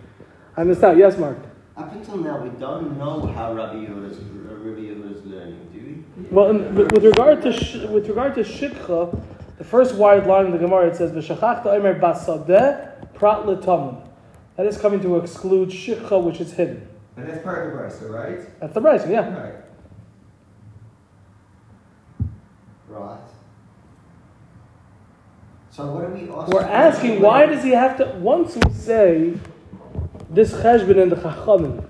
I 0.56 0.60
understand. 0.60 0.98
Yes, 0.98 1.18
Mark. 1.18 1.38
Up 1.82 1.92
until 1.92 2.16
now, 2.18 2.38
we 2.40 2.50
don't 2.60 2.96
know 2.96 3.26
how 3.26 3.52
Rabbi 3.54 3.74
Yehuda 3.74 4.12
is, 4.12 4.18
Rabbi 4.18 4.82
Yehuda 4.82 5.16
is 5.16 5.26
learning, 5.26 5.68
do 5.72 5.80
we? 5.80 6.28
Well, 6.30 6.50
in, 6.50 6.72
with 6.76 6.92
with 6.92 7.04
regard 7.04 7.42
to 7.42 7.52
sh- 7.52 7.88
with 7.88 8.06
regard 8.08 8.36
to 8.36 8.42
shikha, 8.42 9.20
the 9.58 9.64
first 9.64 9.96
wide 9.96 10.28
line 10.28 10.46
in 10.46 10.52
the 10.52 10.58
Gemara 10.58 10.86
it 10.86 10.96
says 10.96 11.10
v'shachachta 11.10 11.66
omer 11.66 11.98
basadeh 11.98 13.12
prat 13.14 13.46
l'tamun. 13.46 14.00
That 14.56 14.66
is 14.66 14.78
coming 14.78 15.00
to 15.00 15.16
exclude 15.16 15.70
shikha, 15.70 16.22
which 16.22 16.40
is 16.40 16.52
hidden. 16.52 16.86
And 17.16 17.28
that's 17.28 17.42
part 17.42 17.66
of 17.66 17.72
the 17.72 17.78
Brisa, 17.78 18.10
right? 18.10 18.60
That's 18.60 18.74
the 18.74 18.80
right, 18.80 19.08
yeah. 19.08 19.42
Right. 19.42 19.54
Right. 22.88 23.18
So 25.70 25.86
what 25.86 26.04
are 26.04 26.10
we 26.10 26.28
asking? 26.30 26.54
We're 26.54 26.60
asking 26.62 27.20
why 27.20 27.46
does 27.46 27.64
he 27.64 27.70
have 27.70 27.96
to? 27.96 28.04
Once 28.20 28.54
we 28.54 28.72
say 28.72 29.34
this 30.32 30.52
cheshbon 30.52 30.96
in 31.00 31.08
the 31.08 31.16
chachamim 31.16 31.84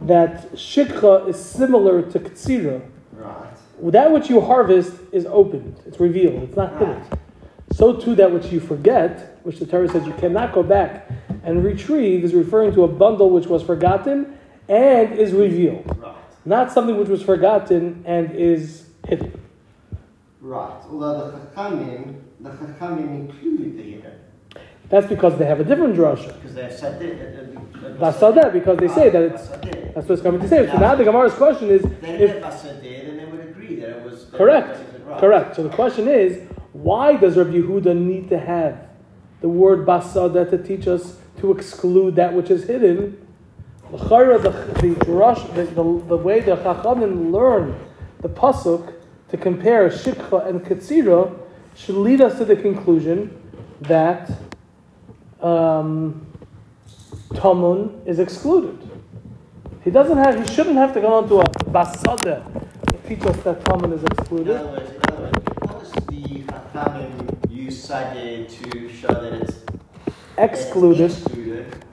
that 0.00 0.52
shikha 0.52 1.28
is 1.28 1.42
similar 1.42 2.02
to 2.02 2.18
ktsira, 2.18 2.80
Right. 3.16 3.92
that 3.92 4.10
which 4.10 4.28
you 4.30 4.40
harvest 4.40 4.92
is 5.12 5.26
opened, 5.26 5.76
it's 5.86 6.00
revealed, 6.00 6.42
it's 6.44 6.56
not 6.56 6.78
hidden. 6.78 7.02
So 7.72 7.94
too 7.94 8.14
that 8.16 8.32
which 8.32 8.52
you 8.52 8.60
forget, 8.60 9.38
which 9.44 9.58
the 9.58 9.66
Torah 9.66 9.88
says 9.88 10.06
you 10.06 10.12
cannot 10.14 10.52
go 10.52 10.62
back 10.62 11.08
and 11.44 11.64
retrieve, 11.64 12.24
is 12.24 12.34
referring 12.34 12.72
to 12.74 12.84
a 12.84 12.88
bundle 12.88 13.30
which 13.30 13.46
was 13.46 13.62
forgotten 13.62 14.38
and 14.68 15.12
is 15.12 15.32
revealed, 15.32 15.84
Right. 16.00 16.14
not 16.44 16.72
something 16.72 16.96
which 16.98 17.08
was 17.08 17.22
forgotten 17.22 18.02
and 18.06 18.30
is 18.32 18.86
hidden. 19.06 19.32
Right. 20.40 20.82
Although 20.90 21.30
the 21.30 21.38
Chachamim, 21.38 22.14
the 22.40 22.50
Chachamim 22.50 23.20
include 23.20 23.76
the 23.78 23.82
hidden. 23.82 24.12
That's 24.92 25.06
because 25.06 25.38
they 25.38 25.46
have 25.46 25.58
a 25.58 25.64
different 25.64 25.96
drasha. 25.96 26.38
Because 26.42 26.78
said 26.78 27.00
it. 27.00 27.56
Uh, 27.82 27.86
uh, 27.86 27.94
That's 27.98 28.20
that 28.20 28.52
because 28.52 28.76
they 28.76 28.88
say 28.88 29.08
that 29.08 29.22
it's 29.22 29.48
that's 29.48 30.06
what 30.06 30.10
it's 30.10 30.20
coming 30.22 30.42
to 30.42 30.46
say. 30.46 30.66
So 30.66 30.76
now 30.76 30.94
the 30.94 31.04
Gemara's 31.04 31.32
question 31.32 31.70
is 31.70 31.80
Then 31.80 32.20
if 32.20 32.42
then 32.62 33.16
they 33.16 33.24
would 33.24 33.40
agree 33.40 33.76
that 33.76 33.88
it 33.88 34.04
was. 34.04 34.26
correct, 34.34 34.78
it 34.80 34.84
wasn't 34.84 35.06
right. 35.06 35.18
correct. 35.18 35.56
So 35.56 35.62
the 35.62 35.70
question 35.70 36.08
is, 36.08 36.46
why 36.74 37.16
does 37.16 37.38
Rabbi 37.38 37.52
Yehuda 37.52 37.96
need 37.96 38.28
to 38.28 38.38
have 38.38 38.86
the 39.40 39.48
word 39.48 39.86
basada 39.86 40.50
to 40.50 40.58
teach 40.62 40.86
us 40.86 41.16
to 41.38 41.52
exclude 41.52 42.14
that 42.16 42.34
which 42.34 42.50
is 42.50 42.64
hidden? 42.64 43.16
The 43.92 43.96
the, 43.98 44.50
the, 45.64 46.04
the 46.06 46.16
way 46.18 46.40
the 46.40 46.56
Chachamim 46.56 47.32
learn 47.32 47.78
the 48.20 48.28
pasuk 48.28 48.92
to 49.30 49.38
compare 49.38 49.88
shikha 49.88 50.46
and 50.46 50.60
katsira 50.60 51.34
should 51.74 51.94
lead 51.96 52.20
us 52.20 52.36
to 52.36 52.44
the 52.44 52.56
conclusion 52.56 53.38
that 53.80 54.30
um, 55.42 56.26
tamun 57.34 58.06
is 58.06 58.18
excluded. 58.18 58.78
He 59.84 59.90
doesn't 59.90 60.16
have. 60.18 60.38
He 60.48 60.54
shouldn't 60.54 60.76
have 60.76 60.92
to 60.94 61.00
go 61.00 61.14
on 61.14 61.28
to 61.28 61.40
a 61.40 61.44
basada 61.70 62.44
to 62.90 63.08
teach 63.08 63.24
us 63.26 63.36
that 63.42 63.60
tamun 63.64 63.92
is 63.94 64.02
In 64.02 64.12
excluded. 64.12 64.56
other 64.56 64.68
words, 64.70 64.90
in 64.90 65.12
other 65.12 65.22
words, 65.22 65.38
how 65.66 65.78
does 65.78 65.92
the 65.92 66.42
Chachamim 66.72 67.50
use 67.50 67.86
Sadeh 67.88 68.48
to 68.48 68.88
show 68.88 69.08
that 69.08 69.32
it's 69.42 69.58
Excluded, 70.38 71.10
It's 71.10 71.20
excluded. 71.20 71.84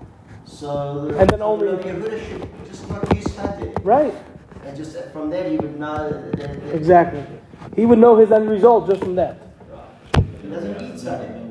So 0.45 1.05
the, 1.07 1.19
And 1.19 1.29
then 1.29 1.41
only- 1.41 1.67
Yehuda 1.67 2.19
should 2.27 2.47
just 2.67 2.89
not 2.89 3.15
use 3.15 3.25
Sadeh. 3.25 3.73
right? 3.83 4.13
And 4.65 4.77
just 4.77 4.95
uh, 4.95 5.01
from 5.11 5.29
there, 5.29 5.49
he 5.49 5.57
would 5.57 5.79
know 5.79 6.09
that, 6.09 6.37
that, 6.39 6.63
that 6.65 6.75
Exactly. 6.75 7.23
He 7.75 7.85
would 7.85 7.99
know 7.99 8.15
his 8.17 8.31
end 8.31 8.49
result 8.49 8.87
just 8.89 9.01
from 9.01 9.15
that. 9.15 9.37
he 10.41 10.49
doesn't 10.49 10.81
need. 10.81 11.48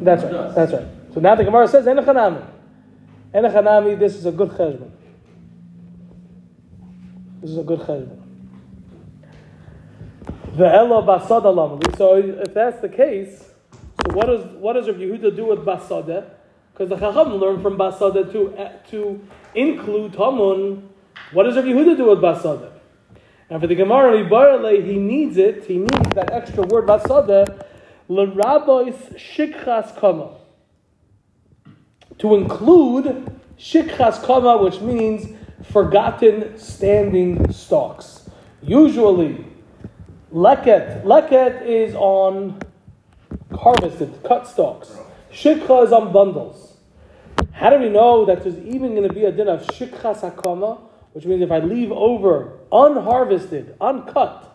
That's 0.00 0.24
right. 0.24 0.54
That's 0.54 0.72
right. 0.72 0.86
So 1.14 1.20
now 1.20 1.34
the 1.34 1.44
Gemara 1.44 1.68
says, 1.68 1.86
"Enechanami, 1.86 2.44
enechanami." 3.34 3.98
This 3.98 4.16
is 4.16 4.26
a 4.26 4.32
good 4.32 4.50
cheshbon. 4.50 4.90
This 7.40 7.50
is 7.50 7.58
a 7.58 7.62
good 7.62 7.80
cheshbon. 7.80 8.18
Ve'elo 10.56 11.04
basada 11.06 11.52
lamali. 11.54 11.96
So 11.96 12.16
if 12.16 12.52
that's 12.52 12.80
the 12.80 12.88
case, 12.88 13.52
so 14.04 14.14
what 14.14 14.26
does 14.26 14.44
what 14.56 14.72
does 14.74 14.86
Rabbi 14.86 15.00
Yehuda 15.00 15.36
do 15.36 15.46
with 15.46 15.60
basada? 15.60 16.30
Because 16.72 16.88
the 16.88 16.96
Chacham 16.96 17.34
learned 17.34 17.62
from 17.62 17.76
basada 17.76 18.30
to 18.32 18.90
to 18.90 19.20
include 19.54 20.12
tamun. 20.12 20.82
What 21.32 21.44
does 21.44 21.56
Rabbi 21.56 21.68
Yehuda 21.68 21.96
do 21.96 22.06
with 22.10 22.18
basada? 22.18 22.70
And 23.48 23.60
for 23.60 23.66
the 23.66 23.74
Gemara 23.74 24.16
he 24.82 24.96
needs 24.96 25.36
it. 25.36 25.64
He 25.64 25.78
needs 25.78 26.08
that 26.14 26.32
extra 26.32 26.62
word 26.66 26.86
basada. 26.86 27.66
L'rabois 28.12 28.92
shikchas 29.16 29.96
kama. 29.98 30.36
To 32.18 32.34
include 32.34 33.40
shikchas 33.58 34.22
kama, 34.22 34.62
which 34.62 34.80
means 34.80 35.32
forgotten 35.72 36.58
standing 36.58 37.50
stalks. 37.50 38.28
Usually, 38.60 39.46
leket 40.30 41.04
leket 41.04 41.64
is 41.64 41.94
on 41.94 42.60
harvested 43.58 44.22
cut 44.24 44.46
stalks. 44.46 44.94
Shikha 45.32 45.86
is 45.86 45.92
on 45.92 46.12
bundles. 46.12 46.76
How 47.52 47.70
do 47.70 47.78
we 47.78 47.88
know 47.88 48.26
that 48.26 48.42
there's 48.42 48.58
even 48.58 48.94
going 48.94 49.08
to 49.08 49.14
be 49.14 49.24
a 49.24 49.32
din 49.32 49.48
of 49.48 49.62
shikchas 49.68 50.20
hakama, 50.20 50.78
which 51.14 51.24
means 51.24 51.40
if 51.40 51.50
I 51.50 51.60
leave 51.60 51.90
over 51.90 52.58
unharvested, 52.70 53.74
uncut 53.80 54.51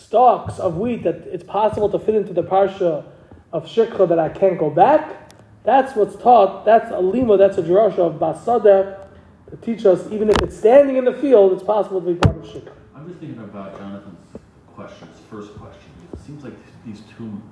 stalks 0.00 0.58
of 0.58 0.76
wheat 0.76 1.02
that 1.04 1.16
it's 1.26 1.44
possible 1.44 1.88
to 1.90 1.98
fit 1.98 2.14
into 2.14 2.32
the 2.32 2.42
parsha 2.42 3.04
of 3.52 3.66
shikha 3.66 4.08
that 4.08 4.18
I 4.18 4.28
can't 4.28 4.58
go 4.58 4.70
back? 4.70 5.32
That's 5.64 5.94
what's 5.94 6.16
taught. 6.16 6.64
That's 6.64 6.90
a 6.90 7.00
lima. 7.00 7.36
That's 7.36 7.58
a 7.58 7.62
drasha 7.62 7.98
of 7.98 8.14
basada 8.14 9.06
to 9.50 9.56
teach 9.56 9.84
us 9.84 10.06
even 10.10 10.30
if 10.30 10.36
it's 10.42 10.56
standing 10.56 10.96
in 10.96 11.04
the 11.04 11.12
field, 11.12 11.52
it's 11.52 11.62
possible 11.62 12.00
to 12.00 12.06
be 12.06 12.18
part 12.18 12.36
of 12.36 12.44
shikha. 12.44 12.72
I'm 12.94 13.06
just 13.08 13.18
thinking 13.18 13.42
about 13.42 13.76
Jonathan's 13.76 14.26
questions, 14.74 15.16
first 15.28 15.54
question. 15.56 15.90
It 16.12 16.20
seems 16.20 16.44
like 16.44 16.54
these 16.86 17.02
two 17.16 17.42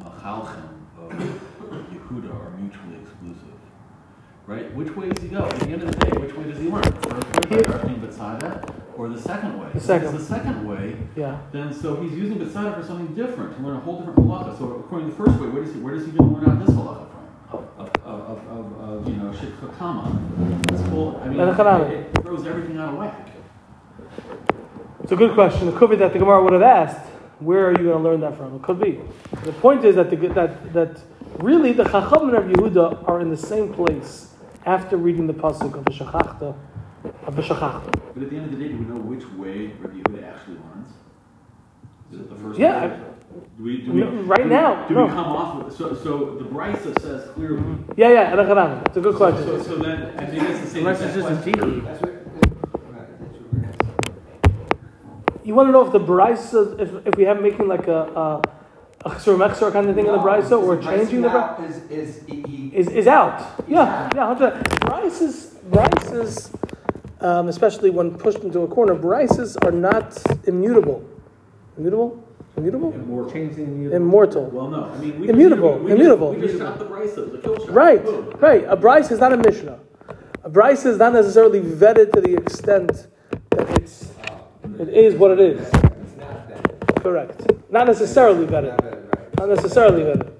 machalchim 0.00 0.68
of 0.98 1.10
Yehuda 1.10 2.34
are 2.34 2.50
mutually 2.58 2.96
exclusive. 3.02 3.54
Right? 4.46 4.72
Which 4.74 4.94
way 4.94 5.08
does 5.08 5.22
he 5.22 5.30
go? 5.30 5.44
At 5.44 5.58
the 5.60 5.70
end 5.70 5.82
of 5.82 5.90
the 5.90 6.04
day, 6.04 6.20
which 6.20 6.34
way 6.34 6.44
does 6.44 6.58
he 6.58 6.68
learn? 6.68 6.82
First 6.82 7.50
way, 7.50 7.56
by 7.56 7.62
directing 7.62 8.00
basada, 8.00 8.83
or 8.96 9.08
the 9.08 9.20
second 9.20 9.60
way? 9.60 9.68
The 9.74 9.80
second. 9.80 10.14
it's 10.14 10.18
the 10.18 10.34
second 10.34 10.66
way, 10.68 10.96
Yeah. 11.16 11.38
then 11.52 11.72
so 11.72 11.96
he's 11.96 12.12
using 12.12 12.38
basada 12.38 12.78
for 12.78 12.84
something 12.86 13.14
different, 13.14 13.56
to 13.56 13.62
learn 13.62 13.76
a 13.76 13.80
whole 13.80 13.98
different 13.98 14.18
halacha. 14.18 14.58
So 14.58 14.82
according 14.84 15.10
to 15.10 15.16
the 15.16 15.24
first 15.24 15.40
way, 15.40 15.48
where 15.48 15.64
does 15.64 15.74
he, 15.74 15.80
where 15.80 15.94
does 15.94 16.06
he 16.06 16.12
learn 16.12 16.48
out 16.48 16.64
this 16.64 16.74
halacha 16.74 17.06
from? 17.10 17.58
Of, 17.58 17.68
of, 17.78 17.90
of, 18.04 18.48
of, 18.48 18.80
of 18.80 19.08
you 19.08 19.16
know, 19.16 19.30
shikha 19.32 19.76
kama. 19.78 20.62
It's 20.72 20.82
full, 20.88 21.20
I 21.22 21.28
mean, 21.28 21.40
it, 21.40 22.16
it 22.16 22.22
throws 22.22 22.46
everything 22.46 22.78
out 22.78 22.90
of 22.90 22.98
whack. 22.98 23.28
It's 25.02 25.12
a 25.12 25.16
good 25.16 25.34
question. 25.34 25.68
It 25.68 25.74
could 25.76 25.90
be 25.90 25.96
that 25.96 26.12
the 26.12 26.18
Gemara 26.18 26.42
would 26.42 26.54
have 26.54 26.62
asked, 26.62 27.06
where 27.40 27.66
are 27.66 27.72
you 27.72 27.84
going 27.84 28.02
to 28.02 28.08
learn 28.08 28.20
that 28.20 28.36
from? 28.36 28.56
It 28.56 28.62
could 28.62 28.80
be. 28.80 29.00
The 29.44 29.52
point 29.52 29.84
is 29.84 29.96
that 29.96 30.08
the, 30.08 30.16
that 30.28 30.72
that 30.72 31.02
really 31.38 31.72
the 31.72 31.84
Chacham 31.84 32.28
and 32.28 32.32
Rabbi 32.32 32.52
Yehuda 32.52 33.06
are 33.08 33.20
in 33.20 33.28
the 33.28 33.36
same 33.36 33.72
place 33.74 34.32
after 34.64 34.96
reading 34.96 35.26
the 35.26 35.34
pasuk 35.34 35.74
of 35.74 35.74
of 35.74 35.84
the 35.84 35.90
Shachachta. 35.92 36.54
But 37.04 37.38
at 37.38 38.30
the 38.30 38.36
end 38.36 38.44
of 38.46 38.50
the 38.52 38.56
day, 38.56 38.68
do 38.68 38.78
we 38.78 38.84
know 38.86 39.00
which 39.00 39.28
way 39.32 39.72
Rabbi 39.80 39.96
Yehuda 39.98 40.32
actually 40.34 40.54
learns? 40.56 40.88
Is 42.12 42.20
it 42.20 42.30
the 42.30 42.36
first 42.36 42.58
Yeah, 42.58 42.86
way? 42.86 43.00
Do 43.58 43.64
we, 43.64 43.78
do 43.82 43.92
we, 43.92 44.00
No, 44.00 44.06
right 44.22 44.38
do 44.38 44.44
we- 44.44 44.50
now, 44.50 44.88
Do 44.88 44.94
no. 44.94 45.04
we 45.06 45.10
come 45.10 45.26
off 45.26 45.64
with, 45.64 45.76
so, 45.76 45.92
so 45.94 46.36
the 46.36 46.44
Brisa 46.44 46.98
says 47.00 47.28
clearly. 47.34 47.58
Mm-hmm. 47.58 47.92
Yeah, 47.96 48.08
yeah, 48.10 48.32
and 48.40 48.86
It's 48.86 48.96
a 48.96 49.00
good 49.00 49.16
question. 49.16 49.44
So, 49.44 49.62
so 49.62 49.76
then, 49.76 50.18
I 50.18 50.24
think 50.26 50.42
it's 50.44 50.60
the 50.60 50.66
same. 50.66 50.86
Unless 50.86 51.00
it's 51.02 51.16
exact 51.16 51.44
just 51.44 51.48
a 51.48 51.52
question. 51.52 51.70
tiki. 51.70 51.80
That's 51.86 52.00
what, 52.00 52.12
right, 52.12 53.20
that's 53.20 53.32
what 53.34 53.52
we're 53.52 53.68
asking. 53.68 55.40
You 55.44 55.54
want 55.54 55.68
to 55.68 55.72
know 55.72 55.84
if 55.86 55.92
the 55.92 56.00
Brisa, 56.00 56.80
if, 56.80 57.06
if 57.06 57.16
we 57.16 57.24
have 57.24 57.42
making 57.42 57.68
like 57.68 57.86
a 57.88 58.02
a, 58.24 58.42
a 59.04 59.10
Chsur 59.10 59.36
Mechsur 59.36 59.72
kind 59.72 59.88
of 59.88 59.94
thing 59.96 60.06
in 60.06 60.12
the 60.12 60.18
Brisa, 60.18 60.62
or 60.62 60.76
Because 60.76 60.94
changing 61.00 61.22
the 61.22 61.28
Brisa? 61.28 61.68
Is, 61.68 61.76
is, 61.90 62.26
he- 62.26 62.42
he- 62.46 62.76
is, 62.76 62.88
is 62.88 63.06
out. 63.06 63.40
Yeah, 63.68 64.08
yeah, 64.14 64.26
hundred. 64.34 64.62
Bryces, 64.80 65.54
Bryces, 65.70 66.50
um, 67.24 67.48
especially 67.48 67.90
when 67.90 68.16
pushed 68.16 68.40
into 68.40 68.60
a 68.60 68.68
corner, 68.68 68.94
Bryces 68.94 69.56
are 69.58 69.72
not 69.72 70.16
immutable. 70.46 71.02
Immutable? 71.78 72.22
Immutable? 72.56 72.92
Immortal. 72.92 73.32
Changing 73.32 73.90
Immortal. 73.90 74.44
Well, 74.50 74.68
no, 74.68 74.84
I 74.84 74.98
mean, 74.98 75.18
we 75.20 75.28
Immutable, 75.30 75.72
Just, 75.72 75.84
we 75.84 75.92
immutable. 75.92 76.32
Just, 76.34 76.42
we 76.42 76.46
just 76.48 76.58
shot 76.60 76.78
the 76.78 76.84
Brisa, 76.84 77.32
the 77.32 77.38
kill 77.38 77.58
shot. 77.58 77.70
Right, 77.70 78.04
Boom. 78.04 78.30
right. 78.38 78.64
A 78.68 78.76
Bryce 78.76 79.10
is 79.10 79.18
not 79.18 79.32
a 79.32 79.36
Mishnah. 79.38 79.80
A 80.44 80.50
Bryce 80.50 80.84
is 80.84 80.98
not 80.98 81.14
necessarily 81.14 81.60
vetted 81.60 82.12
to 82.12 82.20
the 82.20 82.34
extent 82.36 83.08
that 83.50 83.70
it's 83.80 84.10
it 84.78 84.88
is 84.90 85.14
what 85.14 85.30
it 85.32 85.40
is. 85.40 85.66
It's 85.66 86.16
not. 86.16 87.02
Correct. 87.02 87.42
Not 87.70 87.86
necessarily 87.86 88.46
Not 88.46 88.64
vetted. 88.64 89.14
right. 89.16 89.38
Not 89.38 89.48
necessarily 89.48 90.02
vetted. 90.02 90.30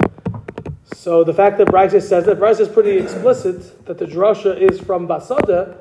So 0.94 1.24
the 1.24 1.34
fact 1.34 1.58
that 1.58 1.70
Bryce 1.70 2.06
says 2.06 2.26
that 2.26 2.38
Bryce 2.38 2.60
is 2.60 2.68
pretty 2.68 2.98
explicit 2.98 3.84
that 3.86 3.98
the 3.98 4.04
drasha 4.06 4.56
is 4.56 4.78
from 4.78 5.08
Basada, 5.08 5.76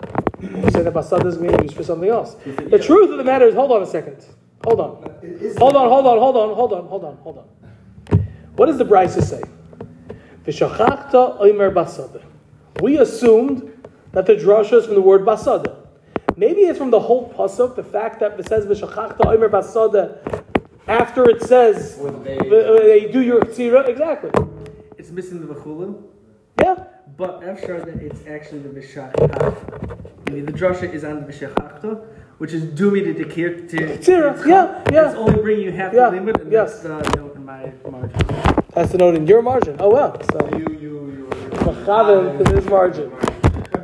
we 0.47 0.69
say 0.71 0.81
that 0.83 0.93
Basada 0.93 1.25
is 1.25 1.37
being 1.37 1.61
used 1.61 1.75
for 1.75 1.83
something 1.83 2.09
else. 2.09 2.35
The 2.45 2.79
truth 2.79 3.11
of 3.11 3.17
the 3.17 3.23
matter 3.23 3.47
is, 3.47 3.55
hold 3.55 3.71
on 3.71 3.81
a 3.81 3.85
second. 3.85 4.25
hold 4.65 4.79
on. 4.79 4.95
Hold 5.57 5.75
on, 5.75 5.89
hold 5.89 6.05
on, 6.07 6.17
hold 6.19 6.35
on, 6.37 6.55
hold 6.55 6.73
on, 6.73 6.85
hold 6.87 7.03
on, 7.05 7.17
hold 7.17 7.37
on. 7.39 8.19
What 8.55 8.67
does 8.67 8.77
the 8.77 8.85
Brisa 8.85 9.21
say? 9.23 9.41
V'shachachta 10.45 11.39
oimer 11.41 11.73
basada. 11.73 12.23
We 12.81 12.97
assumed 12.99 13.71
that 14.11 14.25
the 14.25 14.33
drasha 14.35 14.73
is 14.79 14.85
from 14.85 14.95
the 14.95 15.01
word 15.01 15.21
basada. 15.21 15.77
Maybe 16.35 16.61
it's 16.61 16.77
from 16.77 16.91
the 16.91 16.99
whole 16.99 17.31
pasuk, 17.33 17.75
the 17.75 17.83
fact 17.83 18.19
that 18.19 18.39
it 18.39 18.47
says 18.47 18.65
v'shachachta 18.65 19.19
oimer 19.19 19.49
basada 19.49 20.43
after 20.87 21.29
it 21.29 21.41
says 21.41 21.97
they- 22.23 22.37
they 22.37 23.11
do 23.11 23.21
your 23.21 23.39
tzira. 23.41 23.87
Exactly. 23.87 24.31
It's 24.97 25.11
missing 25.11 25.45
the 25.45 25.53
v'chulim, 25.53 25.95
Yeah. 26.61 26.83
But 27.23 27.43
after 27.43 27.79
that 27.85 28.01
it's 28.01 28.27
actually 28.27 28.59
the 28.59 28.69
v'shachachta. 28.69 30.27
I 30.27 30.31
mean, 30.31 30.45
the 30.45 30.51
drasha 30.51 30.93
is 30.93 31.03
on 31.05 31.25
the 31.25 31.31
v'shachachta, 31.31 32.03
which 32.37 32.51
is 32.51 32.63
dumi 32.65 33.01
to 33.05 33.13
dekir 33.13 33.69
to 33.69 33.77
Tzira, 33.77 34.45
yeah, 34.45 34.83
yeah. 34.91 35.07
It's 35.07 35.15
only 35.15 35.41
bringing 35.41 35.65
you 35.65 35.71
half 35.71 35.93
Yeah, 35.93 36.09
the 36.09 36.17
limit, 36.17 36.41
and 36.41 36.51
yes. 36.51 36.81
that's 36.81 36.85
uh, 36.85 37.11
the 37.11 37.17
note 37.21 37.35
in 37.35 37.45
my 37.45 37.71
margin. 37.89 38.17
That's 38.73 38.91
the 38.91 38.97
note 38.97 39.15
in 39.15 39.25
your 39.25 39.41
margin. 39.41 39.77
Oh 39.79 39.89
well. 39.89 40.11
So 40.31 40.49
You, 40.57 40.67
you, 40.83 40.93
you. 41.15 41.27
Machaven 41.67 42.37
to 42.39 42.43
this 42.43 42.65
margin. 42.65 43.11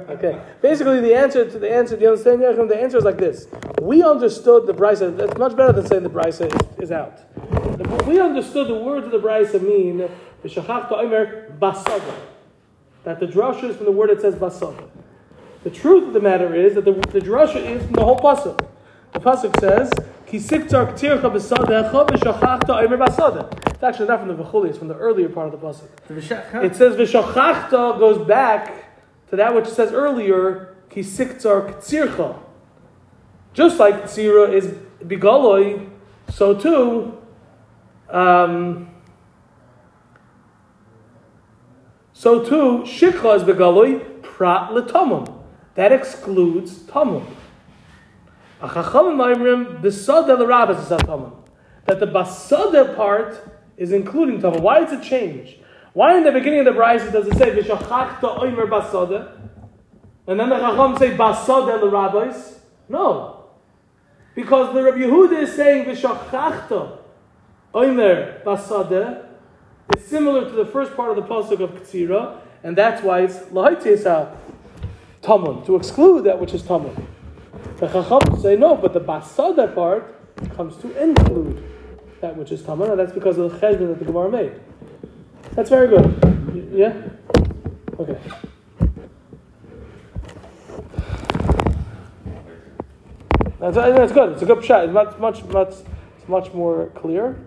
Okay. 0.10 0.42
Basically, 0.62 1.00
the 1.00 1.16
answer 1.16 1.50
to 1.50 1.60
the 1.60 1.72
answer, 1.72 1.96
do 1.96 2.02
you 2.02 2.10
understand, 2.10 2.42
Yechim? 2.42 2.68
The 2.68 2.82
answer 2.82 2.98
is 2.98 3.06
like 3.06 3.18
this. 3.18 3.48
We 3.82 4.04
understood 4.04 4.66
the 4.68 4.74
Brisa, 4.74 5.16
that's 5.16 5.38
much 5.38 5.56
better 5.56 5.72
than 5.72 5.86
saying 5.86 6.04
the 6.04 6.10
Brisa 6.10 6.48
is, 6.54 6.84
is 6.86 6.92
out. 6.92 7.20
We 8.06 8.20
understood 8.20 8.68
the 8.68 8.76
words 8.76 9.06
of 9.06 9.12
the 9.12 9.20
Brisa 9.20 9.62
mean, 9.62 10.10
V'shachachta 10.44 10.92
omer 10.92 11.56
basada. 11.58 12.29
That 13.04 13.20
the 13.20 13.28
drasha 13.28 13.66
is 13.66 13.76
from 13.76 13.86
the 13.86 13.92
word 13.92 14.10
that 14.10 14.22
says 14.22 14.36
basada. 14.36 14.90
The 15.64 15.70
truth 15.70 16.08
of 16.08 16.14
the 16.14 16.20
matter 16.20 16.56
is 16.56 16.76
that 16.76 16.86
the, 16.86 16.94
the 16.94 17.20
drasha 17.20 17.58
is 17.58 17.84
from 17.84 17.94
the 17.94 18.04
whole 18.04 18.18
pasuk. 18.18 18.66
The 19.14 19.20
pasuk 19.20 19.60
says, 19.60 19.92
Ki 20.26 20.38
siktar 20.38 20.94
k'tircha 20.94 21.22
b'sadecha 21.22 22.08
v'shachachta 22.08 22.84
omer 22.84 22.98
basada. 22.98 23.52
It's 23.68 23.84
actually 23.84 24.08
not 24.08 24.20
from 24.20 24.30
the 24.30 24.44
V'chuli, 24.44 24.70
it's 24.70 24.78
from 24.78 24.88
the 24.88 24.96
earlier 24.96 25.30
part 25.30 25.54
of 25.54 25.60
the 25.60 25.68
pasuk. 25.68 26.64
It 26.64 26.76
says 26.76 26.96
v'shachachta 26.96 28.00
goes 28.00 28.26
back 28.28 28.86
to 29.30 29.36
that 29.36 29.56
which 29.56 29.68
says 29.68 29.92
earlier 29.92 30.76
ki 30.90 31.02
siktzar 31.02 31.74
ktsircha. 31.74 32.38
Just 33.54 33.80
like 33.80 34.04
tzira 34.04 34.54
is 34.54 34.68
bigaloi, 35.04 35.90
so 36.30 36.54
too. 36.54 37.18
Um, 38.10 38.90
so 42.20 42.44
too, 42.44 42.84
shikha 42.84 43.38
is 43.38 43.44
begaloi 43.44 44.22
prat 44.22 44.72
letamum. 44.72 45.42
That 45.76 45.94
excludes 45.94 46.80
tamum. 46.80 47.26
That 48.60 48.74
the 51.86 52.08
basada 52.08 52.96
part 52.98 53.42
is 53.78 53.94
including 53.94 54.42
tamum. 54.42 54.60
Why 54.60 54.82
does 54.82 54.92
it 54.92 55.02
change? 55.02 55.60
Why 55.94 56.18
in 56.18 56.26
the 56.26 56.34
beginning 56.34 56.60
of 56.60 56.66
the 56.66 56.72
Brisa 56.72 57.10
does 57.10 57.26
it 57.26 57.38
say 57.38 57.52
v'shachachta 57.52 58.38
oimer 58.38 58.68
basada, 58.68 59.32
and 60.28 60.38
then 60.38 60.50
the 60.50 60.60
Chacham 60.60 60.98
say 60.98 61.12
basada 61.12 61.82
l'rabas? 61.82 62.60
No, 62.90 63.46
because 64.36 64.74
the 64.74 64.84
Rabbi 64.84 64.98
Yehuda 64.98 65.44
is 65.44 65.54
saying 65.56 65.86
v'shachachta 65.86 66.98
oimer 67.74 68.44
basada. 68.44 69.29
It's 69.92 70.06
similar 70.06 70.46
to 70.46 70.52
the 70.52 70.66
first 70.66 70.96
part 70.96 71.10
of 71.10 71.16
the 71.16 71.24
pasuk 71.24 71.60
of 71.60 71.72
Ketzira, 71.72 72.40
and 72.64 72.78
that's 72.78 73.02
why 73.02 73.22
it's 73.22 73.38
lahaitzesa 73.38 74.36
tamun 75.22 75.66
to 75.66 75.76
exclude 75.76 76.24
that 76.26 76.40
which 76.40 76.54
is 76.54 76.62
tamun. 76.64 76.96
The 77.78 77.88
Chacham 77.88 78.40
say 78.42 78.56
no, 78.56 78.76
but 78.76 78.94
the 78.94 79.02
basada 79.02 79.74
part 79.74 80.16
comes 80.56 80.76
to 80.78 81.02
include 81.02 81.64
that 82.22 82.36
which 82.36 82.52
is 82.52 82.62
tamun, 82.62 82.92
and 82.92 83.00
that's 83.00 83.14
because 83.14 83.38
of 83.38 83.52
the 83.52 83.58
cheshbon 83.58 83.88
that 83.88 84.00
the 84.00 84.06
Gemara 84.06 84.30
made. 84.30 84.54
That's 85.54 85.70
very 85.70 85.88
good. 85.88 86.70
Yeah. 86.74 86.94
Okay. 87.98 88.20
That's, 93.60 93.76
that's 93.76 94.12
good. 94.14 94.34
It's 94.34 94.42
a 94.42 94.46
good 94.46 94.64
shot. 94.64 94.86
It's 94.86 94.94
much, 94.94 95.18
much, 95.18 95.44
much, 95.46 95.74
it's 96.18 96.30
much 96.30 96.54
more 96.54 96.88
clear. 96.96 97.38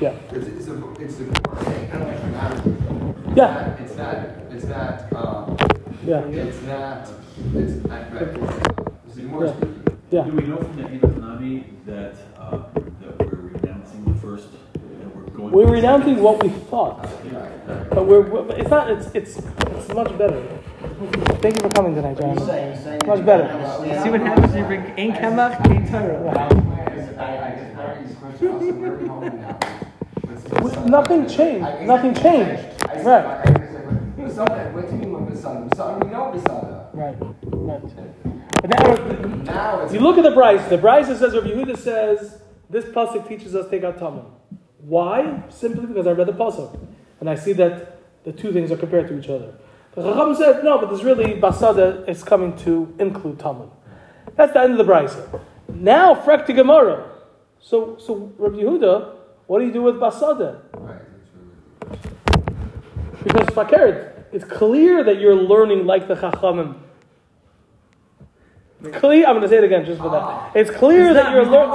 Yeah. 0.00 0.10
It's, 0.30 0.46
it's 0.46 0.68
a, 0.68 0.92
it's 1.00 1.20
a, 1.20 1.24
kind 1.90 2.02
of 2.02 3.26
like. 3.26 3.36
Yeah. 3.36 3.74
It's 3.82 3.96
not, 3.96 4.16
it's 4.50 4.64
not, 4.64 5.12
um, 5.14 5.56
Yeah. 6.04 6.20
it's 6.26 6.62
not, 6.62 7.08
it's, 7.54 7.90
I, 7.90 8.08
right, 8.10 8.22
it's, 8.22 9.16
it's 9.16 9.16
more 9.26 9.46
Yeah. 9.46 9.52
speaking. 9.56 9.98
Yeah. 10.10 10.24
Do 10.24 10.32
we 10.32 10.42
know 10.44 10.56
from 10.58 10.76
the 10.76 10.82
Hinafnami 10.84 11.64
that, 11.86 12.14
uh, 12.38 12.58
that 13.00 13.18
we're 13.18 13.50
renouncing 13.58 14.04
the 14.04 14.14
first, 14.20 14.48
that 14.52 15.16
we're 15.16 15.22
going? 15.36 15.52
We're 15.52 15.66
renouncing 15.70 16.14
second? 16.14 16.22
what 16.22 16.42
we 16.42 16.48
thought, 16.48 17.02
but 17.90 18.06
we're, 18.06 18.22
we're- 18.22 18.54
it's 18.60 18.70
not. 18.70 18.90
It's 18.90 19.06
it's 19.14 19.36
it's 19.38 19.88
much 19.94 20.16
better. 20.16 20.40
Thank 21.42 21.56
you 21.56 21.62
for 21.62 21.68
coming 21.70 21.94
tonight, 21.94 22.14
What 22.16 22.24
are 22.24 22.28
you 22.32 22.36
John. 22.38 22.46
saying? 22.46 22.76
Saying 22.82 23.00
Much 23.06 23.24
better. 23.26 23.44
don't 23.48 24.02
See 24.04 24.10
what 24.10 24.20
happens 24.20 24.52
when 24.52 24.58
you 24.58 24.64
bring 24.64 24.82
ein 24.98 25.12
kamach, 25.12 25.60
ein 25.68 25.86
Torah. 25.90 26.30
I, 27.18 27.48
I 27.48 27.50
just 27.56 27.74
heard 27.74 28.08
this 28.08 28.16
question, 28.16 28.48
also, 28.48 28.72
where 28.72 28.92
are 28.92 28.96
we 28.96 29.08
going 29.08 29.56
nothing 30.86 31.26
changed. 31.28 31.86
Nothing 31.86 32.14
changed. 32.14 32.62
Right. 33.04 33.24
I- 33.24 33.40
I 33.40 33.44
said, 33.44 34.16
Besada, 34.16 34.72
what 34.72 34.88
do 34.90 34.96
you 34.96 35.02
mean 35.02 35.12
with 35.26 35.34
Besada? 35.36 35.68
Besada, 35.68 36.04
we 36.04 36.10
know 36.10 36.32
Besada. 36.34 36.88
Right. 36.92 37.16
Right. 37.42 37.82
Now, 39.44 39.88
you 39.90 40.00
look 40.00 40.18
at 40.18 40.24
the 40.24 40.32
Bryce. 40.32 40.68
The 40.68 40.78
Bryce 40.78 41.06
says, 41.06 41.34
Rabbi 41.34 41.48
Yehuda 41.48 41.76
says, 41.78 42.40
this 42.68 42.84
pasuk 42.86 43.26
teaches 43.28 43.54
us 43.54 43.70
take 43.70 43.84
out 43.84 43.98
tamim. 43.98 44.24
Why? 44.80 45.42
Simply 45.48 45.86
because 45.86 46.06
I 46.06 46.12
read 46.12 46.26
the 46.26 46.32
pasuk, 46.32 46.78
and 47.20 47.30
I 47.30 47.34
see 47.34 47.52
that 47.54 47.98
the 48.24 48.32
two 48.32 48.52
things 48.52 48.70
are 48.70 48.76
compared 48.76 49.08
to 49.08 49.18
each 49.18 49.28
other. 49.28 49.54
The 49.94 50.02
Chacham 50.02 50.34
said, 50.34 50.64
no, 50.64 50.78
but 50.78 50.90
this 50.90 51.02
really 51.02 51.34
basada 51.40 52.06
is 52.08 52.22
coming 52.22 52.56
to 52.58 52.94
include 52.98 53.38
tamim. 53.38 53.70
That's 54.36 54.52
the 54.52 54.60
end 54.60 54.72
of 54.72 54.78
the 54.78 54.84
Bryce. 54.84 55.16
Now, 55.68 56.14
frek 56.14 56.46
to 56.46 56.52
Gemara. 56.52 57.10
So, 57.60 57.96
so 57.98 58.32
Rabbi 58.38 58.58
Yehuda, 58.58 59.14
what 59.48 59.58
do 59.58 59.64
you 59.66 59.72
do 59.72 59.82
with 59.82 59.96
basada? 59.96 60.60
Right, 60.74 61.02
that's 61.80 62.04
really- 62.04 63.24
Because 63.24 63.46
fakert, 63.48 64.12
it's 64.32 64.44
clear 64.44 65.02
that 65.02 65.18
you're 65.18 65.34
learning 65.34 65.86
like 65.86 66.06
the 66.06 66.14
Chachamim. 66.14 66.76
It's 68.84 68.96
clear. 68.98 69.26
I'm 69.26 69.32
going 69.34 69.42
to 69.42 69.48
say 69.48 69.56
it 69.58 69.64
again 69.64 69.84
just 69.84 70.00
for 70.00 70.08
that. 70.10 70.52
It's 70.54 70.70
clear 70.70 71.12
that 71.12 71.32
you're 71.32 71.44
learning. 71.44 71.70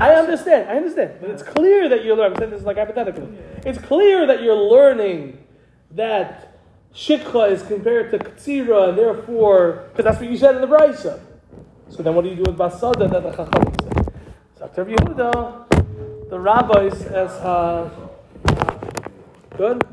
I 0.00 0.14
understand. 0.14 0.70
I 0.70 0.76
understand. 0.76 1.18
But 1.20 1.28
it's 1.30 1.42
clear 1.42 1.86
that 1.90 2.02
you're 2.02 2.16
learning. 2.16 2.32
I'm 2.32 2.38
saying 2.38 2.50
this 2.52 2.62
like 2.62 2.78
hypothetically. 2.78 3.28
It's 3.66 3.78
clear 3.78 4.26
that 4.26 4.42
you're 4.42 4.54
learning 4.56 5.36
that 5.90 6.56
shikha 6.94 7.50
is 7.50 7.62
compared 7.62 8.10
to 8.12 8.18
ktsira, 8.18 8.88
and 8.88 8.96
therefore, 8.98 9.84
because 9.90 10.04
that's 10.06 10.18
what 10.18 10.30
you 10.30 10.38
said 10.38 10.54
in 10.54 10.62
the 10.62 10.66
brayso. 10.66 11.20
So 11.90 12.02
then, 12.02 12.14
what 12.14 12.22
do 12.24 12.30
you 12.30 12.36
do 12.36 12.42
with 12.50 12.56
basada 12.56 13.10
that 13.10 13.22
the 13.22 13.32
Chachamim 13.32 13.82
said? 13.82 14.12
So 14.58 14.66
Dr. 14.66 14.84
Yehuda, 14.86 15.79
the 16.30 16.38
rabbis 16.38 17.02
as 17.06 17.30
uh, 17.42 17.90
good. 19.56 19.84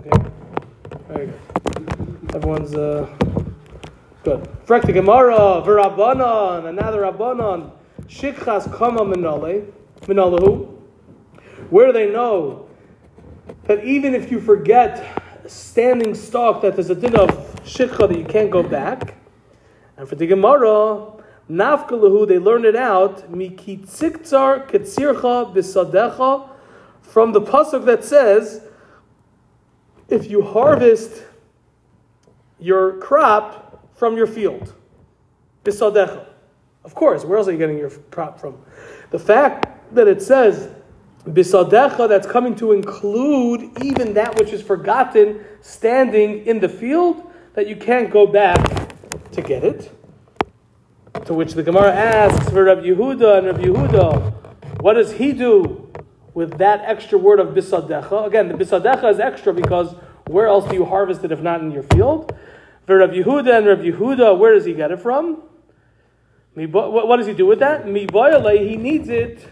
Okay. 0.00 0.30
Very 1.06 1.26
good. 1.26 2.34
Everyone's 2.34 2.74
uh, 2.74 3.06
good. 4.24 4.40
Frek 4.66 4.86
the 4.86 4.92
Gemara, 4.94 5.62
v'Rabbanon, 5.62 6.64
another 6.64 7.02
Rabbanon, 7.02 7.72
shikchas 8.06 8.74
kama 8.74 9.00
minale, 9.04 9.70
minalahu. 10.02 10.78
Where 11.68 11.88
do 11.88 11.92
they 11.92 12.10
know 12.10 12.70
that 13.64 13.84
even 13.84 14.14
if 14.14 14.30
you 14.30 14.40
forget 14.40 15.22
standing 15.46 16.14
stock, 16.14 16.62
that 16.62 16.74
there's 16.74 16.88
a 16.88 16.94
din 16.94 17.14
of 17.16 17.28
shikha 17.64 18.08
that 18.08 18.16
you 18.16 18.24
can't 18.24 18.50
go 18.50 18.62
back? 18.62 19.16
And 19.98 20.08
for 20.08 20.14
the 20.14 20.26
Gemara, 20.26 21.12
nafkalahu, 21.50 22.26
they 22.26 22.38
learn 22.38 22.64
it 22.64 22.76
out, 22.76 23.30
mikitziktzar 23.30 24.70
ketzircha 24.70 25.54
bisadecha, 25.54 26.48
from 27.02 27.32
the 27.32 27.40
pasuk 27.40 27.84
that 27.84 28.04
says, 28.04 28.62
if 30.08 30.30
you 30.30 30.42
harvest 30.42 31.24
your 32.58 32.98
crop 32.98 33.88
from 33.96 34.16
your 34.16 34.26
field. 34.26 34.74
Bisadecha. 35.64 36.26
Of 36.84 36.94
course, 36.94 37.24
where 37.24 37.38
else 37.38 37.48
are 37.48 37.52
you 37.52 37.58
getting 37.58 37.78
your 37.78 37.90
crop 37.90 38.40
from? 38.40 38.58
The 39.10 39.18
fact 39.18 39.94
that 39.94 40.08
it 40.08 40.22
says 40.22 40.68
bisadecha, 41.26 42.08
that's 42.08 42.26
coming 42.26 42.54
to 42.56 42.72
include 42.72 43.70
even 43.82 44.14
that 44.14 44.36
which 44.38 44.50
is 44.50 44.62
forgotten 44.62 45.44
standing 45.60 46.44
in 46.46 46.60
the 46.60 46.68
field, 46.68 47.30
that 47.54 47.68
you 47.68 47.76
can't 47.76 48.10
go 48.10 48.26
back 48.26 48.58
to 49.30 49.42
get 49.42 49.62
it. 49.62 49.92
To 51.26 51.34
which 51.34 51.54
the 51.54 51.62
Gemara 51.62 51.94
asks 51.94 52.50
for 52.50 52.64
Rabbi 52.64 52.82
Yehuda 52.82 53.38
and 53.38 53.46
Rabbi 53.46 53.62
Yehuda, 53.62 54.80
what 54.80 54.94
does 54.94 55.12
he 55.12 55.32
do 55.32 55.88
with 56.34 56.58
that 56.58 56.80
extra 56.84 57.16
word 57.16 57.38
of 57.38 57.48
bisadecha? 57.48 58.26
Again, 58.26 58.48
the 58.48 58.54
bisadecha 58.54 59.08
is 59.10 59.20
extra 59.20 59.52
because 59.52 59.94
where 60.26 60.48
else 60.48 60.68
do 60.68 60.74
you 60.74 60.84
harvest 60.84 61.22
it 61.24 61.30
if 61.30 61.40
not 61.40 61.60
in 61.60 61.70
your 61.70 61.84
field? 61.84 62.36
For 62.86 62.98
Rabbi 62.98 63.14
Yehuda 63.14 63.58
and 63.58 63.66
Rabbi 63.66 63.82
Yehuda, 63.82 64.36
where 64.36 64.54
does 64.54 64.64
he 64.64 64.74
get 64.74 64.90
it 64.90 65.00
from? 65.00 65.42
What 66.54 67.16
does 67.18 67.28
he 67.28 67.34
do 67.34 67.46
with 67.46 67.60
that? 67.60 67.88
Mi 67.88 68.06
boyale, 68.06 68.58
he 68.58 68.76
needs 68.76 69.08
it. 69.08 69.48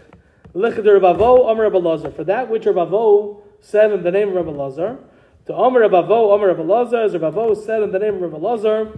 Bavo, 0.53 1.81
Lazar. 1.81 2.11
For 2.11 2.25
that 2.25 2.49
which 2.49 2.65
Rabbi 2.65 3.39
said 3.61 3.91
in 3.93 4.03
the 4.03 4.11
name 4.11 4.29
of 4.29 4.35
Rabbi 4.35 4.51
Lazar. 4.51 4.99
To 5.45 5.53
Omer 5.53 5.79
Rabbi 5.79 5.97
Omer 5.97 6.47
Rabbi 6.47 6.63
Lazar, 6.63 6.97
as 6.97 7.15
Rabbi 7.15 7.53
said 7.53 7.81
in 7.81 7.91
the 7.91 7.99
name 7.99 8.15
of 8.15 8.21
Rabbi 8.23 8.37
Lazar. 8.37 8.91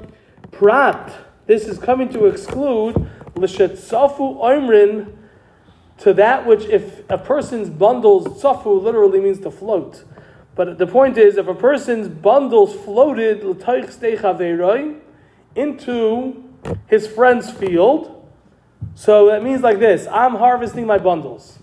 Prat. 0.52 1.14
This 1.46 1.66
is 1.66 1.78
coming 1.78 2.10
to 2.10 2.26
exclude 2.26 2.96
Lishetzafu 3.36 4.42
Oimrin 4.42 5.14
to 6.00 6.14
that 6.14 6.46
which, 6.46 6.66
if 6.66 7.10
a 7.10 7.18
person's 7.18 7.70
bundles, 7.70 8.42
tzafu 8.42 8.82
literally 8.82 9.20
means 9.20 9.40
to 9.42 9.52
float. 9.52 10.04
But 10.56 10.78
the 10.78 10.88
point 10.88 11.18
is, 11.18 11.38
if 11.38 11.48
a 11.48 11.56
person's 11.56 12.08
bundles 12.08 12.74
floated 12.74 13.44
l'toich 13.44 13.88
stei 13.88 14.18
chaveiroi, 14.18 15.00
into 15.56 16.44
his 16.88 17.08
friend's 17.08 17.52
field, 17.52 18.28
so 18.96 19.28
that 19.28 19.44
means 19.44 19.62
like 19.62 19.80
this: 19.80 20.08
I'm 20.08 20.36
harvesting 20.36 20.88
my 20.88 20.98
bundles, 20.98 21.60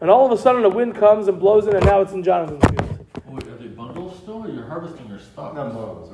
and 0.00 0.10
all 0.10 0.26
of 0.26 0.32
a 0.32 0.40
sudden 0.40 0.64
a 0.64 0.68
wind 0.68 0.94
comes 0.94 1.28
and 1.28 1.38
blows 1.38 1.66
in, 1.66 1.74
and 1.74 1.84
now 1.84 2.00
it's 2.00 2.12
in 2.12 2.22
Jonathan's 2.22 2.64
field. 2.64 3.06
Wait, 3.26 3.46
are 3.48 3.56
they 3.56 3.68
bundles 3.68 4.18
still, 4.18 4.44
or 4.44 4.48
you're 4.48 4.66
harvesting 4.66 5.08
your 5.08 5.18
stock? 5.18 5.54
No 5.54 5.64
bundles. 5.64 6.09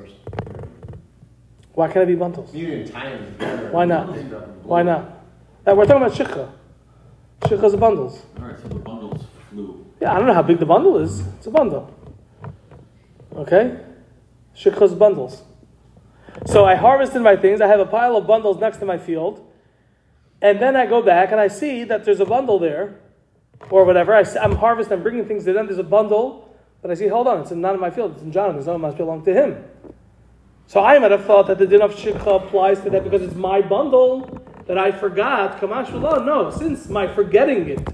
Why 1.77 1.89
can't 1.89 2.05
it 2.05 2.07
be 2.07 2.15
bundles? 2.15 2.55
You 2.55 2.69
didn't 2.69 2.91
tie 2.91 3.11
them 3.11 3.33
together. 3.33 3.71
Why 3.71 3.85
not? 3.85 4.07
Why 4.65 4.83
not? 4.83 5.23
Uh, 5.67 5.75
we're 5.75 5.85
talking 5.85 6.03
about 6.03 6.17
shikha. 6.17 6.51
Shikha's 7.43 7.75
are 7.75 7.77
bundles. 7.77 8.23
All 8.39 8.47
right, 8.47 8.59
so 8.59 8.69
the 8.69 8.77
bundles 8.77 9.27
flew. 9.51 9.85
Yeah, 10.01 10.15
I 10.15 10.19
don't 10.19 10.27
know 10.27 10.33
how 10.33 10.41
big 10.41 10.59
the 10.59 10.65
bundle 10.65 10.97
is. 10.97 11.21
It's 11.37 11.47
a 11.47 11.51
bundle. 11.51 11.95
Okay? 13.37 13.79
Shikha's 14.57 14.95
bundles. 14.95 15.43
So 16.47 16.65
I 16.65 16.77
harvested 16.77 17.21
my 17.21 17.37
things. 17.37 17.61
I 17.61 17.67
have 17.67 17.81
a 17.81 17.85
pile 17.85 18.17
of 18.17 18.27
bundles 18.27 18.59
next 18.59 18.79
to 18.79 18.87
my 18.87 18.97
field. 18.97 19.47
And 20.41 20.59
then 20.63 20.77
I 20.77 20.87
go 20.87 21.03
back 21.03 21.31
and 21.31 21.39
I 21.39 21.49
see 21.49 21.85
that 21.85 22.07
there's 22.07 22.21
a 22.21 22.25
bundle 22.25 22.59
there, 22.59 23.01
or 23.69 23.85
whatever. 23.85 24.15
I, 24.15 24.25
am 24.43 24.57
harvesting, 24.57 24.97
I'm 24.97 25.03
bringing 25.03 25.27
things 25.27 25.45
to 25.45 25.53
them. 25.53 25.67
There's 25.67 25.79
a 25.79 25.83
bundle, 25.83 26.57
but 26.81 26.91
I 26.91 26.95
see, 26.95 27.09
hold 27.09 27.27
on, 27.27 27.43
it's 27.43 27.51
not 27.51 27.75
in 27.75 27.81
my 27.83 27.91
field. 27.91 28.13
It's 28.15 28.23
in 28.23 28.33
Jonathan's. 28.33 28.67
It 28.67 28.79
must 28.79 28.97
belong 28.97 29.23
to 29.27 29.35
him. 29.35 29.63
So 30.67 30.83
I 30.83 30.99
might 30.99 31.13
have 31.13 31.25
thought 31.25 31.47
that 31.47 31.59
the 31.59 31.67
din 31.67 31.81
of 31.81 31.95
shikha 31.95 32.45
applies 32.45 32.81
to 32.83 32.91
that 32.91 33.05
because 33.05 33.23
it's 33.23 33.35
my 33.35 33.61
bundle 33.61 34.43
that 34.67 34.77
I 34.77 34.91
forgot. 34.91 35.61
Kamashullah, 35.61 36.27
no. 36.27 36.51
Since 36.51 36.89
my 36.89 37.07
forgetting 37.07 37.69
it 37.69 37.89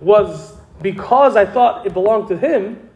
was 0.00 0.54
because 0.82 1.36
I 1.36 1.46
thought 1.46 1.86
it 1.86 1.94
belonged 1.94 2.28
to 2.28 2.36
him, 2.36 2.88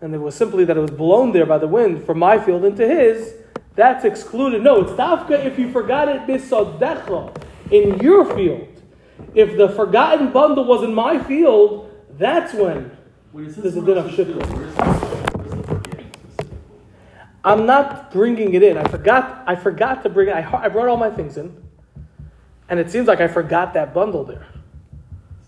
and 0.00 0.14
it 0.14 0.18
was 0.18 0.34
simply 0.34 0.64
that 0.66 0.76
it 0.76 0.80
was 0.80 0.90
blown 0.90 1.32
there 1.32 1.46
by 1.46 1.58
the 1.58 1.66
wind 1.66 2.04
from 2.04 2.18
my 2.18 2.38
field 2.38 2.64
into 2.64 2.86
his, 2.86 3.34
that's 3.74 4.04
excluded. 4.04 4.62
No, 4.62 4.82
it's 4.82 4.92
tafka 4.92 5.44
if 5.44 5.58
you 5.58 5.70
forgot 5.72 6.08
it 6.08 6.26
bisodecha 6.26 7.34
in 7.70 7.98
your 8.00 8.24
field. 8.34 8.68
If 9.34 9.56
the 9.56 9.68
forgotten 9.70 10.32
bundle 10.32 10.64
was 10.64 10.82
in 10.82 10.94
my 10.94 11.18
field, 11.22 11.90
that's 12.18 12.52
when 12.54 12.96
Wait, 13.32 13.54
There's 13.54 13.76
a 13.76 13.82
bit 13.82 13.96
of 13.98 14.06
else 14.06 14.14
shit 14.14 14.26
field? 14.26 14.42
there. 14.42 14.56
Where's 14.56 14.74
the, 14.74 14.84
where's 14.86 15.56
the 15.56 15.66
forgetting 15.66 16.10
specifically? 16.14 16.58
I'm 17.48 17.64
not 17.64 18.10
bringing 18.10 18.52
it 18.52 18.62
in. 18.62 18.76
I 18.76 18.84
forgot. 18.84 19.42
I 19.46 19.56
forgot 19.56 20.02
to 20.02 20.10
bring 20.10 20.28
it. 20.28 20.32
I, 20.32 20.64
I 20.64 20.68
brought 20.68 20.88
all 20.88 20.98
my 20.98 21.10
things 21.10 21.38
in, 21.38 21.56
and 22.68 22.78
it 22.78 22.90
seems 22.90 23.08
like 23.08 23.20
I 23.22 23.28
forgot 23.28 23.72
that 23.72 23.94
bundle 23.94 24.22
there. 24.22 24.46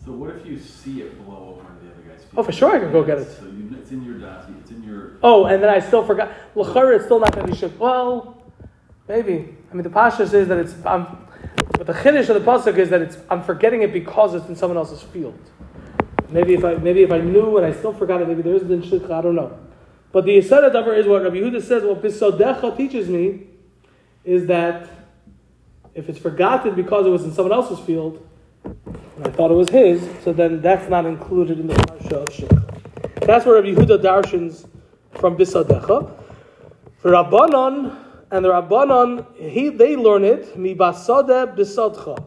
So 0.02 0.12
what 0.12 0.34
if 0.34 0.46
you 0.46 0.58
see 0.58 1.02
it 1.02 1.22
blow 1.26 1.58
over 1.60 1.68
the 1.84 1.90
other 1.90 2.02
guy's 2.08 2.24
field? 2.24 2.32
Oh, 2.38 2.42
for 2.42 2.52
sure 2.52 2.74
I 2.74 2.78
can 2.78 2.90
go 2.90 3.04
get 3.04 3.18
it. 3.18 3.28
So 3.38 3.44
you, 3.44 3.76
it's 3.78 3.90
in 3.90 4.02
your 4.02 4.14
dati, 4.14 4.58
it's 4.60 4.70
in 4.70 4.82
your. 4.82 5.18
Oh, 5.22 5.44
and 5.44 5.62
then 5.62 5.68
I 5.68 5.78
still 5.78 6.02
forgot. 6.02 6.32
L'chara, 6.54 6.96
it's 6.96 7.04
still 7.04 7.20
not 7.20 7.34
going 7.34 7.46
to 7.46 7.52
be 7.52 7.58
ship. 7.58 7.78
Well, 7.78 8.42
maybe. 9.06 9.54
I 9.70 9.74
mean, 9.74 9.82
the 9.82 9.90
pasha 9.90 10.26
says 10.26 10.48
that 10.48 10.56
it's. 10.56 10.74
I'm, 10.86 11.28
but 11.72 11.86
the 11.86 11.92
chiddush 11.92 12.30
of 12.30 12.42
the 12.42 12.50
pasuk 12.50 12.78
is 12.78 12.88
that 12.88 13.02
it's. 13.02 13.18
I'm 13.28 13.42
forgetting 13.42 13.82
it 13.82 13.92
because 13.92 14.34
it's 14.34 14.48
in 14.48 14.56
someone 14.56 14.78
else's 14.78 15.02
field. 15.02 15.38
Maybe 16.30 16.54
if 16.54 16.64
I 16.64 16.76
maybe 16.76 17.02
if 17.02 17.12
I 17.12 17.18
knew 17.18 17.58
and 17.58 17.66
I 17.66 17.74
still 17.74 17.92
forgot 17.92 18.22
it, 18.22 18.28
maybe 18.28 18.40
there 18.40 18.54
isn't 18.54 18.70
in 18.70 18.80
shikha. 18.80 19.10
I 19.10 19.20
don't 19.20 19.34
know. 19.34 19.58
But 20.12 20.24
the 20.24 20.38
Yisrael 20.38 20.72
Davar 20.72 20.96
is 20.96 21.06
what 21.06 21.22
Rabbi 21.22 21.36
Yehuda 21.36 21.62
says. 21.62 21.84
What 21.84 22.02
Bisodecha 22.02 22.76
teaches 22.76 23.08
me 23.08 23.46
is 24.24 24.46
that 24.46 24.88
if 25.94 26.08
it's 26.08 26.18
forgotten 26.18 26.74
because 26.74 27.06
it 27.06 27.10
was 27.10 27.24
in 27.24 27.32
someone 27.32 27.52
else's 27.52 27.78
field, 27.80 28.26
and 28.64 29.26
I 29.26 29.30
thought 29.30 29.50
it 29.50 29.54
was 29.54 29.68
his, 29.68 30.08
so 30.24 30.32
then 30.32 30.60
that's 30.60 30.88
not 30.88 31.06
included 31.06 31.60
in 31.60 31.66
the 31.66 31.74
parsha 31.74 32.12
of 32.12 32.28
shikha. 32.28 33.26
That's 33.26 33.46
where 33.46 33.56
Rabbi 33.56 33.68
Yehuda 33.68 34.02
darshans 34.02 34.68
from 35.12 35.36
Bisadecha. 35.36 36.16
For 36.98 37.10
Rabbanon 37.10 37.96
and 38.30 38.44
the 38.44 38.50
Rabbanon, 38.50 39.26
he, 39.36 39.68
they 39.68 39.96
learn 39.96 40.24
it, 40.24 40.56
mi 40.56 40.74
basade 40.74 41.56
bisadcha. 41.56 42.26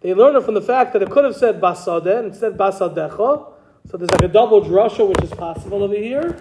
They 0.00 0.12
learn 0.12 0.36
it 0.36 0.44
from 0.44 0.54
the 0.54 0.62
fact 0.62 0.92
that 0.92 1.02
it 1.02 1.10
could 1.10 1.24
have 1.24 1.34
said 1.34 1.60
basade 1.60 2.18
and 2.18 2.34
it 2.34 2.36
said. 2.36 2.58
So 2.58 3.98
there's 3.98 4.10
like 4.10 4.22
a 4.22 4.28
double 4.28 4.62
drasha 4.62 5.06
which 5.06 5.22
is 5.22 5.30
possible 5.30 5.82
over 5.82 5.94
here. 5.94 6.40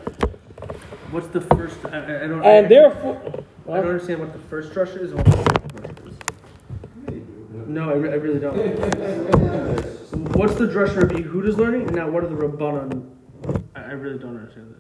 What's 1.13 1.28
the 1.28 1.41
first? 1.41 1.78
I, 1.86 1.89
I 1.89 2.23
I 2.23 2.28
don't. 2.28 2.43
And 2.43 2.65
I, 2.65 2.67
therefore, 2.67 3.21
I 3.69 3.76
don't 3.76 3.86
understand 3.86 4.19
what 4.19 4.34
the 4.34 4.39
first 4.39 4.73
drasha 4.73 4.99
is 4.99 5.12
and 5.12 5.19
what 5.19 5.26
the 5.28 5.43
second 5.43 5.71
drasha 5.76 6.08
is. 6.10 7.67
No, 7.67 7.91
I, 7.91 7.93
re- 7.93 8.10
I 8.10 8.15
really 8.15 8.39
don't. 8.39 8.56
What's 10.36 10.56
the 10.56 10.65
drasha 10.65 11.04
Rabbi 11.04 11.21
Yehuda's 11.21 11.58
learning, 11.58 11.84
and 11.84 11.95
now 11.95 12.10
what 12.10 12.23
are 12.23 12.28
the 12.28 12.36
Rabbanon? 12.36 13.08
I, 13.76 13.82
I 13.82 13.91
really 13.91 14.17
don't 14.17 14.36
understand 14.38 14.73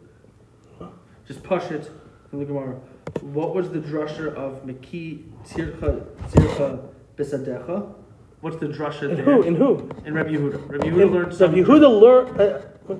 that. 0.79 0.89
Just 1.27 1.43
push 1.43 1.69
it 1.69 1.91
from 2.31 2.39
the 2.39 2.45
Gemara. 2.45 2.79
What 3.21 3.53
was 3.53 3.69
the 3.69 3.79
drasha 3.79 4.33
of 4.33 4.65
Meki 4.65 5.25
Tzircha 5.45 6.03
Tzircha 6.31 6.89
Bisadecha? 7.15 7.93
What's 8.41 8.57
the 8.57 8.65
drasha 8.65 9.03
in 9.03 9.15
there? 9.17 9.23
who? 9.23 9.43
In 9.43 9.55
who? 9.55 9.87
In 10.03 10.15
Rabbi 10.15 10.31
Yehuda. 10.31 10.67
Rabbi 10.67 10.87
Yehuda 10.87 11.01
In, 11.03 11.11
learned 11.13 11.33
so 11.33 11.45
some. 11.45 11.53
Yehuda 11.53 12.01
learned. 12.01 12.41
Uh, 12.41 12.95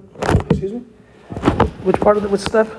excuse 0.52 0.74
me. 0.74 0.80
Which 1.84 2.00
part 2.00 2.15
of 2.17 2.22
the 2.22 2.30
which 2.30 2.41
step? 2.41 2.69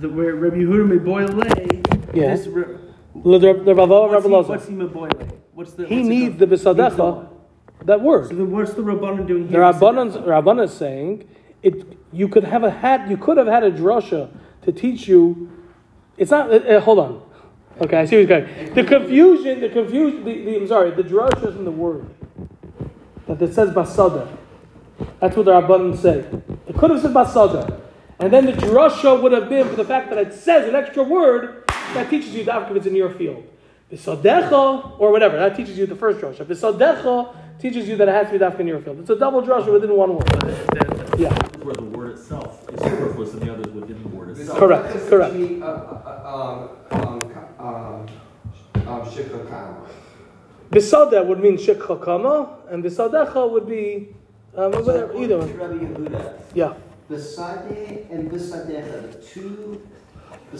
The, 0.00 0.08
where 0.08 0.34
Rabbi 0.34 0.56
Yehuda 0.56 0.98
Meboyle. 0.98 2.14
Yeah. 2.16 2.34
This, 2.36 2.46
Re- 2.46 2.64
The 3.14 3.38
the 3.38 3.74
what's, 3.74 4.24
he, 4.26 4.30
what's 4.30 4.66
he 4.66 4.74
Meboyle? 4.74 5.38
What's 5.52 5.72
the? 5.74 5.86
He 5.86 6.02
needs 6.02 6.36
the 6.38 6.46
the 6.46 6.56
bisadecha. 6.56 6.98
what? 6.98 7.86
That 7.86 7.98
So 7.98 8.04
word. 8.04 8.28
then 8.30 8.50
what's 8.50 8.72
the 8.74 8.82
Rabbanon 8.82 9.26
doing 9.26 9.48
here? 9.48 9.60
Rabbanon's 9.60 10.16
Rabbanon 10.16 10.64
is 10.64 10.72
saying 10.74 11.28
it. 11.62 11.84
You 12.12 12.28
could 12.28 12.44
have 12.44 12.64
a 12.64 12.70
had. 12.70 13.08
You 13.10 13.16
could 13.16 13.36
have 13.36 13.46
had 13.46 13.62
a 13.62 13.70
drasha 13.70 14.30
to 14.62 14.72
teach 14.72 15.06
you. 15.06 15.50
It's 16.16 16.30
not. 16.30 16.50
Uh, 16.50 16.56
uh, 16.56 16.80
hold 16.80 16.98
on. 16.98 17.22
Okay, 17.80 17.96
I 17.98 18.04
see 18.06 18.16
what's 18.24 18.28
going. 18.28 18.74
The 18.74 18.84
confusion. 18.84 19.60
The 19.60 19.68
confusion. 19.68 20.24
The, 20.24 20.44
the, 20.44 20.56
I'm 20.56 20.66
sorry. 20.68 20.90
The 20.92 21.02
drasha 21.02 21.48
is 21.48 21.56
in 21.56 21.64
the 21.64 21.70
word 21.70 22.06
that 23.26 23.40
it 23.42 23.54
says 23.54 23.70
basada. 23.70 24.28
That's 25.20 25.36
what 25.36 25.46
the 25.46 25.52
Rabbanon 25.52 25.96
say. 25.98 26.24
It 26.66 26.76
could 26.76 26.90
have 26.90 27.00
said 27.02 27.12
basada, 27.12 27.80
and 28.20 28.32
then 28.32 28.46
the 28.46 28.52
drasha 28.52 29.20
would 29.20 29.32
have 29.32 29.48
been 29.48 29.68
for 29.68 29.76
the 29.76 29.84
fact 29.84 30.08
that 30.10 30.18
it 30.18 30.32
says 30.32 30.68
an 30.68 30.74
extra 30.74 31.02
word 31.02 31.64
that 31.94 32.08
teaches 32.10 32.34
you 32.34 32.44
that 32.44 32.70
if 32.70 32.76
it's 32.76 32.86
in 32.86 32.94
your 32.96 33.10
field. 33.10 33.44
Bisadecha, 33.92 34.98
or 34.98 35.12
whatever, 35.12 35.36
that 35.38 35.56
teaches 35.56 35.78
you 35.78 35.86
the 35.86 35.94
first 35.96 36.20
drasha. 36.20 36.44
Bisadecha 36.44 37.34
teaches 37.60 37.88
you 37.88 37.96
that 37.96 38.08
it 38.08 38.12
has 38.12 38.26
to 38.26 38.32
be 38.32 38.38
dafka 38.38 38.60
in 38.60 38.66
your 38.66 38.80
field. 38.80 38.98
It's 39.00 39.10
a 39.10 39.16
double 39.16 39.42
drasha 39.42 39.72
within 39.72 39.94
one 39.96 40.14
word. 40.14 40.28
Yeah, 41.18 41.32
Where 41.62 41.74
the 41.74 41.82
word 41.82 42.12
itself 42.12 42.68
is 42.72 42.80
superfluous 42.80 43.32
and 43.34 43.42
the 43.42 43.52
others 43.52 43.72
within 43.72 44.02
the 44.02 44.08
word 44.08 44.30
itself. 44.30 44.58
Correct, 44.58 44.92
This 44.92 45.02
is 45.02 45.08
correct. 45.08 45.34
me, 45.34 45.62
uh, 45.62 45.66
uh, 45.66 46.68
um, 46.90 47.00
um, 47.00 47.20
ka- 47.30 48.06
um, 48.84 49.06
shikha 49.10 49.48
kama. 49.48 49.86
Bisada 50.70 51.24
would 51.24 51.38
mean 51.40 51.56
shikha 51.56 52.02
kama, 52.02 52.56
and 52.70 52.82
bisadecha 52.82 53.48
would 53.50 53.68
be 53.68 54.08
um, 54.56 54.72
whatever, 54.72 55.04
according 55.04 55.22
either 55.22 55.46
to 55.46 56.10
one. 56.10 56.83
Rabbi 57.08 57.22
Yehuda, 57.22 57.48
Yeah. 57.48 58.06
Besade 58.06 58.10
and 58.10 58.30
Besadecha, 58.30 59.12
the 59.12 59.18
two 59.26 59.86
the 60.52 60.58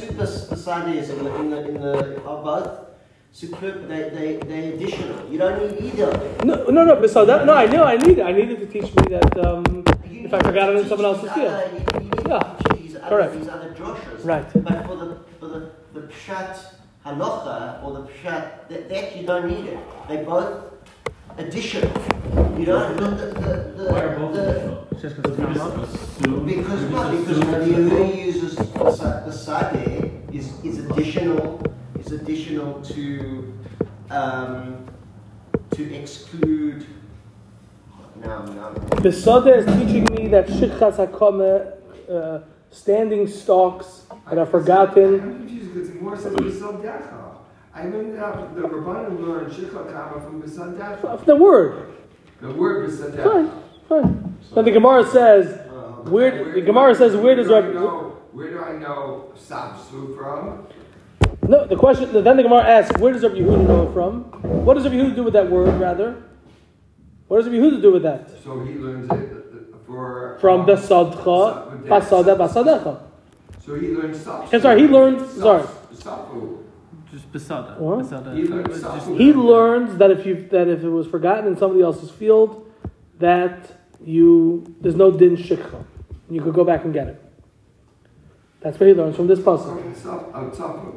two 0.00 0.12
Bes- 0.12 0.50
in 1.10 1.24
the, 1.24 1.34
in 1.36 1.50
the, 1.50 1.68
in 1.68 1.80
the, 1.80 2.22
are 2.24 2.42
both 2.42 2.80
superb, 3.32 3.88
they, 3.88 4.10
they, 4.10 4.36
they 4.46 4.72
additional. 4.74 5.28
You 5.30 5.38
don't 5.38 5.58
need 5.80 5.92
either. 5.94 6.10
of 6.10 6.38
them. 6.38 6.46
No, 6.48 6.64
no, 6.66 6.84
no, 6.84 6.96
bisada. 6.96 7.44
No, 7.44 7.54
I 7.54 7.66
knew 7.66 7.82
I 7.82 7.96
needed. 7.96 8.20
I 8.20 8.32
needed 8.32 8.60
to 8.60 8.66
teach 8.66 8.94
me 8.94 9.02
that 9.10 9.44
um, 9.46 9.84
if 10.10 10.32
I 10.32 10.38
forgot 10.40 10.70
it 10.70 10.76
in 10.76 10.88
someone 10.88 11.06
else's 11.06 11.32
field. 11.32 11.48
other- 11.48 11.70
you- 11.72 11.78
you 11.94 12.00
need 12.00 12.12
to 12.24 12.28
Yeah, 12.28 12.74
these 12.76 12.96
other- 12.96 13.08
correct. 13.08 13.32
These 13.34 13.48
other 13.48 13.74
droshes. 13.74 14.24
Right. 14.24 14.64
But 14.64 14.86
for 14.86 14.96
the, 14.96 15.18
for 15.40 15.46
the, 15.48 15.70
the 15.92 16.00
Pshat 16.02 16.56
Halacha, 17.04 17.82
or 17.82 17.92
the 17.94 18.02
Pshat, 18.08 18.68
that, 18.68 18.88
that 18.88 19.16
you 19.16 19.26
don't 19.26 19.46
need 19.48 19.66
it. 19.66 19.78
They 20.08 20.18
both 20.24 20.73
additional. 21.38 21.90
You 22.58 22.64
don't, 22.66 22.96
the, 22.96 23.26
the, 23.26 23.82
the, 23.84 23.92
Why 23.92 24.00
are 24.02 24.18
both 24.18 24.34
the, 24.34 24.50
additional? 24.50 24.86
Just 25.00 25.16
because 25.16 25.36
We 25.38 25.44
it's 25.44 25.56
not. 25.58 25.78
assume. 25.84 26.46
Because 26.46 26.80
we 26.82 26.86
because 26.88 27.38
assume 27.38 27.50
Rabbi 27.52 27.64
it's 27.64 27.74
the 27.74 27.74
Yehuda 27.74 28.24
uses 28.24 28.56
the 28.56 29.32
sade 29.32 30.12
is 30.32 30.64
is 30.64 30.78
additional 30.86 31.62
is 32.00 32.12
additional 32.12 32.80
to 32.82 33.52
um, 34.10 34.86
to 35.72 35.94
exclude. 35.94 36.86
No, 38.24 38.44
no. 38.44 38.72
Bisada 39.02 39.58
is 39.58 39.66
teaching 39.66 40.04
me 40.14 40.28
that 40.28 40.46
shikha 40.46 40.92
hakama, 40.96 41.72
uh, 42.08 42.40
standing 42.70 43.26
stalks 43.26 44.02
that 44.30 44.38
are 44.38 44.46
forgotten. 44.46 45.44
I 47.74 47.84
learned 47.88 48.14
the 48.14 48.62
Rabbanim 48.62 49.20
learned 49.26 49.52
Shikha 49.52 49.92
Kama 49.92 50.20
from. 50.20 50.42
From 50.42 51.24
the 51.26 51.36
word. 51.36 51.92
The 52.40 52.50
word 52.52 52.88
Bisadecha. 52.88 53.24
Fine, 53.24 53.50
fine. 53.88 54.38
Then 54.54 54.64
the 54.64 54.70
Gemara 54.70 55.04
says, 55.06 55.60
where 56.08 56.54
the 56.54 56.60
Gemara 56.60 56.94
says, 56.94 57.16
where 57.16 57.34
does 57.34 57.48
do 57.48 57.54
Rabbi? 57.54 57.72
know? 57.72 58.10
Where 58.32 58.50
do 58.50 58.60
I 58.62 58.76
know 58.76 59.32
Sapsu 59.36 60.16
from? 60.16 60.66
No, 61.48 61.66
the 61.66 61.76
question. 61.76 62.12
Then 62.12 62.36
the 62.36 62.42
Gemara 62.42 62.62
asks, 62.64 62.98
where 63.00 63.12
does 63.12 63.22
Rabbi 63.22 63.36
Yehuda 63.36 63.66
know 63.66 63.88
it 63.88 63.92
from? 63.92 64.22
What 64.64 64.74
does 64.74 64.84
Rabbi 64.84 64.96
Yehuda 64.96 65.16
do 65.16 65.22
with 65.24 65.32
that 65.34 65.50
word? 65.50 65.74
Rather, 65.80 66.22
what 67.28 67.38
does 67.38 67.46
Rabbi 67.46 67.58
Yehuda 67.58 67.82
do 67.82 67.92
with 67.92 68.02
that? 68.04 68.30
So 68.42 68.60
he 68.64 68.74
learns 68.74 69.10
it 69.10 69.14
uh, 69.72 69.76
for 69.86 70.38
From 70.40 70.60
um, 70.60 70.66
besadcha, 70.66 71.86
basada, 71.88 72.36
basadecha. 72.36 73.00
So 73.64 73.74
he 73.74 73.88
learned 73.88 74.14
Sapsu. 74.14 74.52
I'm 74.54 74.60
sorry, 74.60 74.80
he 74.80 74.86
learned- 74.88 75.28
sorry. 75.30 75.66
Sapu. 75.94 76.63
Just 77.14 77.30
besada. 77.32 77.78
What? 77.78 78.00
besada. 78.04 78.34
He 78.34 78.48
Just- 78.48 79.06
He 79.22 79.32
learns 79.32 79.96
that 79.98 80.10
if 80.10 80.26
you 80.26 80.34
that 80.50 80.66
if 80.66 80.82
it 80.82 80.88
was 80.88 81.06
forgotten 81.06 81.46
in 81.46 81.56
somebody 81.56 81.80
else's 81.80 82.10
field, 82.10 82.66
that 83.20 83.70
you 84.04 84.64
there's 84.80 84.96
no 84.96 85.12
din 85.12 85.36
shikha. 85.36 85.84
You 86.28 86.40
could 86.42 86.54
go 86.54 86.64
back 86.64 86.84
and 86.84 86.92
get 86.92 87.06
it. 87.06 87.22
That's 88.60 88.80
what 88.80 88.88
he 88.88 88.94
learns 88.94 89.14
from 89.14 89.28
this 89.28 89.40
puzzle. 89.40 89.74
Okay, 89.78 89.94
Sap- 89.94 90.32
Sapu. 90.54 90.92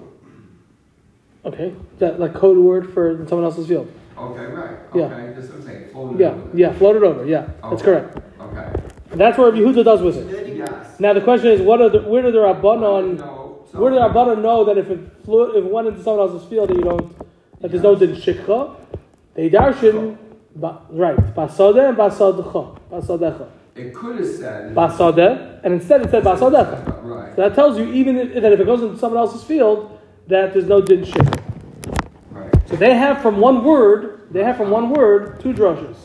Okay, 1.45 1.75
that 1.99 2.19
like 2.19 2.33
code 2.33 2.57
word 2.57 2.91
for 2.93 3.11
in 3.11 3.27
someone 3.27 3.45
else's 3.45 3.67
field. 3.67 3.87
Okay, 4.17 4.45
right. 4.45 4.77
Yeah. 4.95 5.03
Okay, 5.03 5.33
that's 5.35 5.47
what 5.49 5.57
I'm 5.57 5.63
saying. 5.67 5.89
Fold 5.93 6.15
it 6.15 6.19
Yeah, 6.21 6.29
over. 6.31 6.49
yeah, 6.57 6.73
float 6.73 6.95
it 6.95 7.03
over. 7.03 7.25
Yeah, 7.25 7.45
that's 7.69 7.83
correct. 7.83 8.17
Okay. 8.41 8.67
That's 9.11 9.37
what 9.37 9.53
Rabbi 9.53 9.59
Yehuda 9.63 9.83
does 9.85 10.01
with 10.01 10.17
it. 10.17 10.55
Yes. 10.57 10.99
Now 10.99 11.13
the 11.13 11.21
question 11.21 11.51
is, 11.51 11.61
what 11.61 11.79
are 11.79 11.89
the 11.89 11.99
where 12.01 12.23
do 12.23 12.31
the 12.31 12.39
rabbanon 12.39 13.17
No, 13.17 13.17
so- 13.17 13.36
where 13.73 13.91
do 13.91 13.97
the 13.97 14.01
rabbanon 14.01 14.41
know 14.41 14.63
that 14.65 14.77
if 14.77 14.89
it 14.89 14.99
flew, 15.25 15.49
if 15.57 15.65
it 15.65 15.71
went 15.71 15.87
into 15.87 16.03
someone 16.03 16.29
else's 16.29 16.47
field 16.47 16.69
that 16.69 16.77
you 16.77 16.83
don't 16.83 17.15
that 17.61 17.71
there's 17.71 17.83
no 17.83 17.95
din 17.95 18.15
shikha? 18.15 18.75
They 19.33 19.49
darshan 19.49 20.17
ba, 20.55 20.81
right 20.89 21.17
basada 21.35 21.89
and 21.89 21.97
basadcha 21.97 22.79
basadecha 22.89 23.49
It 23.75 23.93
could 23.93 24.17
have 24.19 24.27
said. 24.27 24.75
basada 24.75 25.59
and 25.63 25.73
instead 25.73 26.01
it 26.01 26.11
said 26.11 26.23
basadecha. 26.23 27.03
Right. 27.03 27.35
So 27.35 27.41
that 27.41 27.55
tells 27.55 27.77
you 27.77 27.91
even 27.93 28.17
if, 28.17 28.41
that 28.41 28.51
if 28.53 28.59
it 28.59 28.65
goes 28.65 28.81
into 28.81 28.97
someone 28.97 29.19
else's 29.19 29.43
field 29.43 29.99
that 30.27 30.53
there's 30.53 30.67
no 30.67 30.81
din 30.81 31.03
shikha. 31.03 31.43
Right. 32.31 32.69
So 32.69 32.75
they 32.75 32.95
have 32.95 33.21
from 33.21 33.39
one 33.39 33.63
word, 33.63 34.27
they 34.31 34.43
have 34.43 34.57
from 34.57 34.69
one 34.69 34.89
word 34.89 35.39
two 35.39 35.53
drushes. 35.53 35.95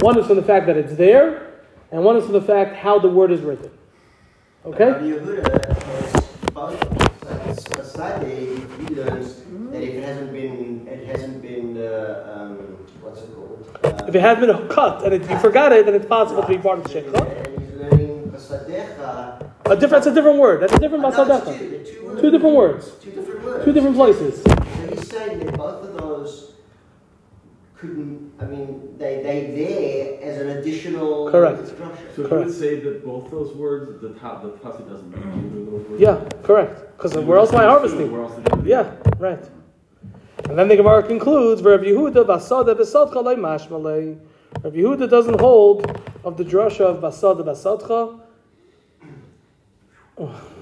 One 0.00 0.18
is 0.18 0.26
from 0.26 0.36
the 0.36 0.42
fact 0.42 0.66
that 0.66 0.76
it's 0.76 0.94
there, 0.94 1.54
and 1.90 2.04
one 2.04 2.16
is 2.16 2.24
from 2.24 2.34
the 2.34 2.40
fact 2.40 2.76
how 2.76 2.98
the 2.98 3.08
word 3.08 3.32
is 3.32 3.40
written. 3.40 3.70
Okay? 4.64 4.92
Yehuda 7.78 8.26
has 8.26 8.88
he 8.88 8.94
learns 8.94 9.42
that 9.70 9.82
if 9.82 9.94
it 9.94 10.04
hasn't 10.04 10.32
been, 10.32 10.88
it 10.88 11.06
hasn't 11.06 11.42
been, 11.42 11.78
uh, 11.78 12.36
um, 12.36 12.56
what's 13.00 13.22
it 13.22 13.34
called? 13.34 13.80
Uh, 13.84 14.04
If 14.08 14.14
it 14.14 14.20
has 14.20 14.38
been 14.38 14.68
cut 14.68 15.04
and 15.04 15.14
it, 15.14 15.30
you 15.30 15.38
forgot 15.38 15.72
it, 15.72 15.86
then 15.86 15.94
it's 15.94 16.06
possible 16.06 16.42
to 16.42 16.48
be 16.48 16.58
part 16.58 16.78
of 16.78 16.84
the 16.84 16.90
shikha. 16.90 17.46
And 17.46 17.60
he's 17.62 17.74
learning 17.74 18.30
Basadecha. 18.34 19.50
A 19.66 19.76
different, 19.76 19.90
that's 19.90 20.06
a 20.06 20.14
different 20.14 20.38
word. 20.38 20.62
That's 20.62 20.72
a 20.72 20.78
different 20.78 21.04
basadecha. 21.04 21.58
two, 21.58 21.84
two 21.84 22.06
words. 22.06 22.20
Two 22.20 22.30
different 22.30 22.54
words. 22.56 22.90
Two 23.02 23.10
different 23.12 23.44
words. 23.44 23.64
Two 23.64 23.72
different 23.72 23.96
places. 23.96 24.42
So 24.42 24.54
he's 24.88 25.08
saying 25.08 25.40
that 25.40 25.56
both 25.56 25.84
of 25.84 25.98
those 25.98 26.52
couldn't, 27.76 28.32
I 28.40 28.44
mean, 28.46 28.96
they, 28.98 29.22
they 29.22 30.18
there 30.20 30.30
as 30.30 30.40
an 30.40 30.48
additional 30.58 31.30
Correct. 31.30 31.77
Structure. 32.26 32.28
So 32.28 32.38
you 32.40 32.44
would 32.46 32.54
say 32.54 32.80
that 32.80 33.04
both 33.04 33.30
those 33.30 33.54
words, 33.54 34.00
the 34.00 34.10
top, 34.20 34.42
the 34.42 34.50
tasi 34.50 34.88
doesn't 34.88 35.10
mean 35.10 35.20
mm-hmm. 35.22 35.46
either 35.46 35.60
of 35.60 35.66
those 35.66 35.88
words? 35.90 36.00
Yeah, 36.00 36.28
correct. 36.42 36.96
Because 36.96 37.14
You 37.14 37.22
where 37.22 37.38
else 37.38 37.52
would 37.52 37.60
am 37.60 37.66
I 37.66 37.70
harvesting? 37.70 38.10
Where 38.12 38.22
else 38.22 38.34
did 38.36 38.64
you- 38.64 38.70
Yeah, 38.70 38.92
right. 39.18 39.44
And 40.48 40.58
then 40.58 40.68
the 40.68 40.76
Gemara 40.76 41.02
concludes, 41.02 41.62
Rav 41.62 41.80
Yehuda 41.80 42.24
basada 42.24 42.74
besadcha 42.74 43.22
lei 43.22 43.34
mashmalei. 43.36 44.18
Rav 44.62 44.72
Yehuda 44.72 45.08
doesn't 45.10 45.40
hold 45.40 45.86
of 46.24 46.36
the 46.36 46.44
drasha 46.44 46.80
of 46.80 47.00
basada 47.00 47.44
basadcha. 47.44 48.20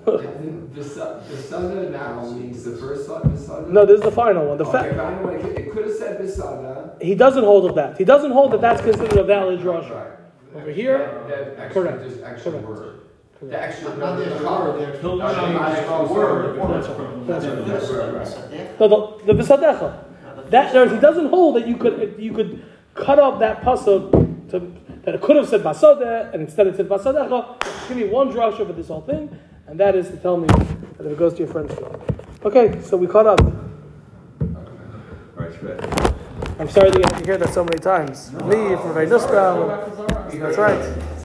Bisada 0.06 1.90
now 1.90 2.30
means 2.30 2.64
the 2.64 2.76
first 2.76 3.06
thought, 3.08 3.24
Bisada? 3.24 3.68
No, 3.68 3.86
this 3.86 3.96
is 3.98 4.02
the 4.02 4.12
final 4.12 4.46
one. 4.46 4.58
The 4.58 4.64
Okay, 4.66 4.94
fa- 4.94 5.28
it 5.30 5.58
it 5.66 5.72
could 5.72 5.86
have 5.86 5.94
said 5.96 6.20
Bisada. 6.20 7.02
he 7.02 7.14
doesn't 7.14 7.42
hold 7.44 7.68
of 7.68 7.74
that. 7.76 7.96
He 7.96 8.04
doesn't 8.04 8.30
hold 8.32 8.52
that 8.52 8.60
that's 8.60 8.82
considered 8.82 9.16
a 9.18 9.24
valid 9.24 9.60
drasha. 9.60 10.16
Right. 10.52 10.62
Over 10.62 10.70
here, 10.70 10.98
That, 11.28 11.56
that 11.56 11.70
correct. 11.72 12.02
just 12.08 12.22
extra 12.22 12.52
Correct. 12.52 12.68
word. 12.68 13.00
The 13.42 13.62
extra, 13.62 13.94
Not 13.96 14.16
the 14.16 14.24
the 14.24 14.30
word, 14.44 14.98
He'll 15.00 15.18
change 15.18 15.32
the 15.36 16.06
the 16.06 16.12
word. 16.14 16.58
word. 16.58 16.70
That's 16.70 16.86
from. 16.86 17.26
That's 17.26 17.44
right. 17.44 17.66
First 17.66 17.92
Right, 17.92 18.06
one, 18.06 18.14
right. 18.14 18.26
Basadecha. 18.26 18.80
No, 18.80 18.88
the, 19.24 19.32
the 19.32 19.42
Visadecha. 19.42 20.04
That 20.50 20.72
there, 20.72 20.88
he 20.88 20.98
doesn't 21.00 21.26
hold 21.26 21.56
that 21.56 21.66
you 21.66 21.76
could 21.76 22.14
you 22.18 22.32
could 22.32 22.64
cut 22.94 23.18
up 23.18 23.40
that 23.40 23.60
pasuk 23.62 24.10
to 24.50 24.72
that 25.04 25.14
it 25.16 25.20
could 25.20 25.36
have 25.36 25.48
said 25.48 25.62
basada 25.62 26.32
and 26.32 26.40
instead 26.42 26.66
it 26.68 26.76
said 26.76 26.88
basadecha. 26.88 27.88
Give 27.88 27.96
me 27.98 28.04
one 28.08 28.30
drasha 28.32 28.66
for 28.66 28.72
this 28.72 28.88
whole 28.88 29.02
thing, 29.02 29.36
and 29.66 29.78
that 29.80 29.94
is 29.96 30.08
to 30.08 30.16
tell 30.16 30.36
me 30.38 30.46
that 30.46 31.06
if 31.06 31.12
it 31.12 31.18
goes 31.18 31.32
to 31.34 31.40
your 31.40 31.48
friend's 31.48 31.74
field. 31.74 32.00
Okay, 32.44 32.80
so 32.80 32.96
we 32.96 33.06
caught 33.06 33.26
up. 33.26 33.40
All 33.40 33.52
right, 35.36 35.52
Shred. 35.60 36.14
I'm 36.58 36.70
sorry 36.70 36.90
that 36.90 36.98
you 36.98 37.04
had 37.04 37.18
to 37.18 37.24
hear 37.24 37.36
that 37.36 37.52
so 37.52 37.64
many 37.64 37.78
times. 37.78 38.32
Me 38.32 38.76
from 38.76 38.94
Veinuska. 38.94 40.32
That's 40.40 40.56
right. 40.56 41.06